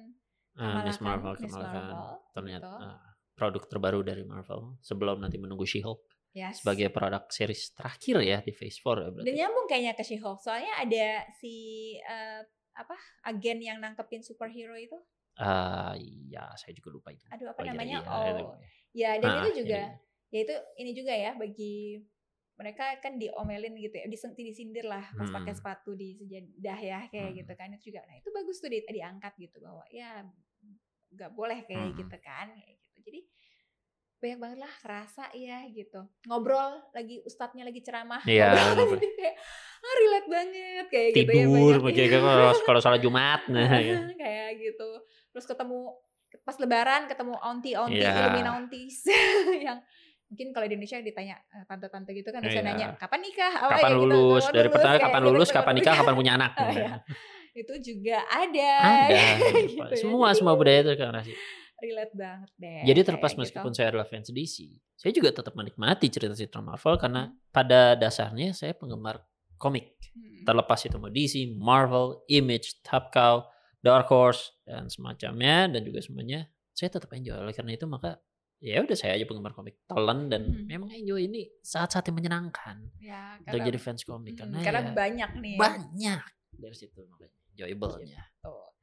[0.58, 1.54] Ah, Miss Marvel, Miss.
[1.54, 2.82] Marvel, ternyata gitu.
[2.82, 3.02] ah,
[3.38, 6.02] produk terbaru dari Marvel sebelum nanti menunggu She-Hulk
[6.34, 6.62] Yes.
[6.62, 9.26] sebagai produk series terakhir ya di Phase 4 ya berarti.
[9.26, 10.38] Dan nyambung kayaknya ke She-Hulk.
[10.41, 11.56] Soalnya ada si
[11.98, 12.41] eh,
[12.74, 12.93] apa
[13.26, 14.98] agen yang nangkepin superhero itu.
[15.38, 17.21] Ah, iya, saya juga lupa itu.
[17.29, 17.97] Aduh apa Oh, iya, namanya?
[18.01, 18.51] iya, oh,
[18.93, 19.81] ya dan Ah, itu juga,
[20.33, 22.01] ya itu ini juga ya bagi
[22.57, 25.59] mereka kan diomelin gitu ya, diseng- disindir lah pas pakai Hmm.
[25.61, 27.38] sepatu di sejadah ya kayak Hmm.
[27.45, 28.01] gitu kan itu juga.
[28.09, 30.25] Nah itu bagus tuh di, diangkat gitu bahwa ya
[31.13, 31.97] nggak boleh kayak Hmm.
[32.01, 32.97] gitu kan kayak gitu.
[33.05, 33.19] Jadi
[34.17, 39.35] banyak banget lah kerasa ya gitu ngobrol lagi ustadznya lagi ceramah Iya, ngobrol, jadi kayak
[39.85, 44.09] ah, relate banget kayak gitu ya Tidur, kayak kalau kalau salat Jumat nah ya.
[44.21, 44.89] kayak gitu
[45.38, 45.93] terus ketemu
[46.41, 48.09] pas lebaran ketemu onti onti Iya.
[48.11, 49.05] illuminatis
[49.69, 49.77] yang
[50.27, 52.65] mungkin kalau di Indonesia ditanya eh, tante-tante gitu kan bisa Iya.
[52.67, 54.41] nanya kapan nikah Apa Kapan ya gitu, lulus?
[54.41, 56.51] kapan Dari pertanyaan kayak kapan gitu, lulus, kapan nikah, kapan punya anak.
[56.53, 56.91] Oh, iya.
[57.53, 59.21] itu juga ada Ada.
[59.71, 59.97] gitu ya.
[59.97, 61.13] Semua semua budaya itu kan
[61.77, 63.39] relate banget deh Jadi terlepas gitu.
[63.39, 64.55] meskipun saya adalah fans DC,
[64.93, 67.38] saya juga tetap menikmati cerita-cerita Marvel karena Hmm.
[67.49, 69.21] pada dasarnya saya penggemar
[69.55, 69.93] komik.
[70.11, 70.41] Hmm.
[70.43, 73.45] Terlepas itu mau DC, Marvel, Image, Top Cow,
[73.80, 77.36] Dark Horse dan semacamnya dan juga semuanya, saya tetap enjoy.
[77.36, 78.17] Oleh karena itu maka
[78.57, 80.65] ya udah saya aja penggemar komik telan dan Hmm.
[80.65, 84.82] memang enjoy ini saat-saat yang menyenangkan ya untuk karena, jadi fans komik hmm, karena, karena
[84.82, 86.21] ya banyak nih banyak
[86.51, 88.21] dari situ makanya enjoyable-nya.
[88.39, 88.73] Tuh.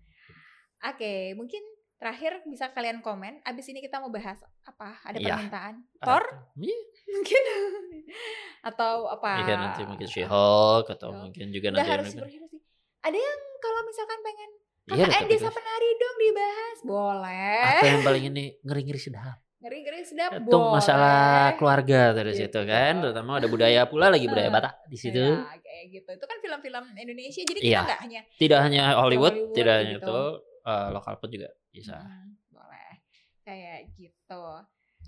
[0.85, 1.59] Oke, mungkin
[1.97, 3.43] terakhir bisa kalian komen.
[3.43, 5.01] Abis ini kita mau bahas apa?
[5.03, 5.27] Ada Iya.
[5.33, 5.75] permintaan?
[5.99, 6.23] Thor
[6.55, 6.77] Iya,
[7.09, 7.43] mungkin?
[8.69, 9.43] Atau apa?
[9.43, 11.21] iya nanti mungkin She-Hulk atau Hulk.
[11.21, 12.61] mungkin juga Nggak nanti harus yang- superhero sih.
[13.01, 14.51] Ada yang kalau misalkan pengen
[14.87, 17.65] Iya, tapi Desa Penari dong dibahas, boleh.
[17.65, 19.41] apa yang paling ini ngeri-ngeri sedap.
[19.59, 20.77] Ngeri-ngeri sedap, Itu boleh.
[20.77, 21.21] masalah
[21.57, 22.53] keluarga dari Gitu.
[22.53, 25.25] situ kan, terutama ada budaya pula lagi budaya Eh, Batak di situ.
[25.25, 26.11] Ya, kayak gitu.
[26.13, 27.43] Itu kan film-film Indonesia.
[27.43, 27.81] Jadi kita Iya.
[27.83, 30.05] nggak hanya Tidak hanya Hollywood, Hollywood tidak hanya gitu.
[30.05, 30.21] itu,
[30.69, 31.97] eh, lokal pun juga bisa.
[31.97, 32.93] Hmm, boleh.
[33.41, 34.45] Kayak gitu.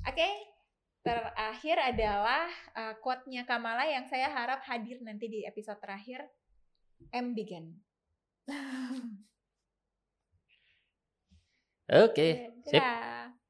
[0.03, 0.29] Oke.
[1.05, 6.27] Terakhir adalah uh, quote-nya Kamala yang saya harap hadir nanti di episode terakhir.
[7.12, 7.79] M begin.
[11.89, 12.82] Oke, okay, eh, sip.
[12.82, 13.45] Dadah.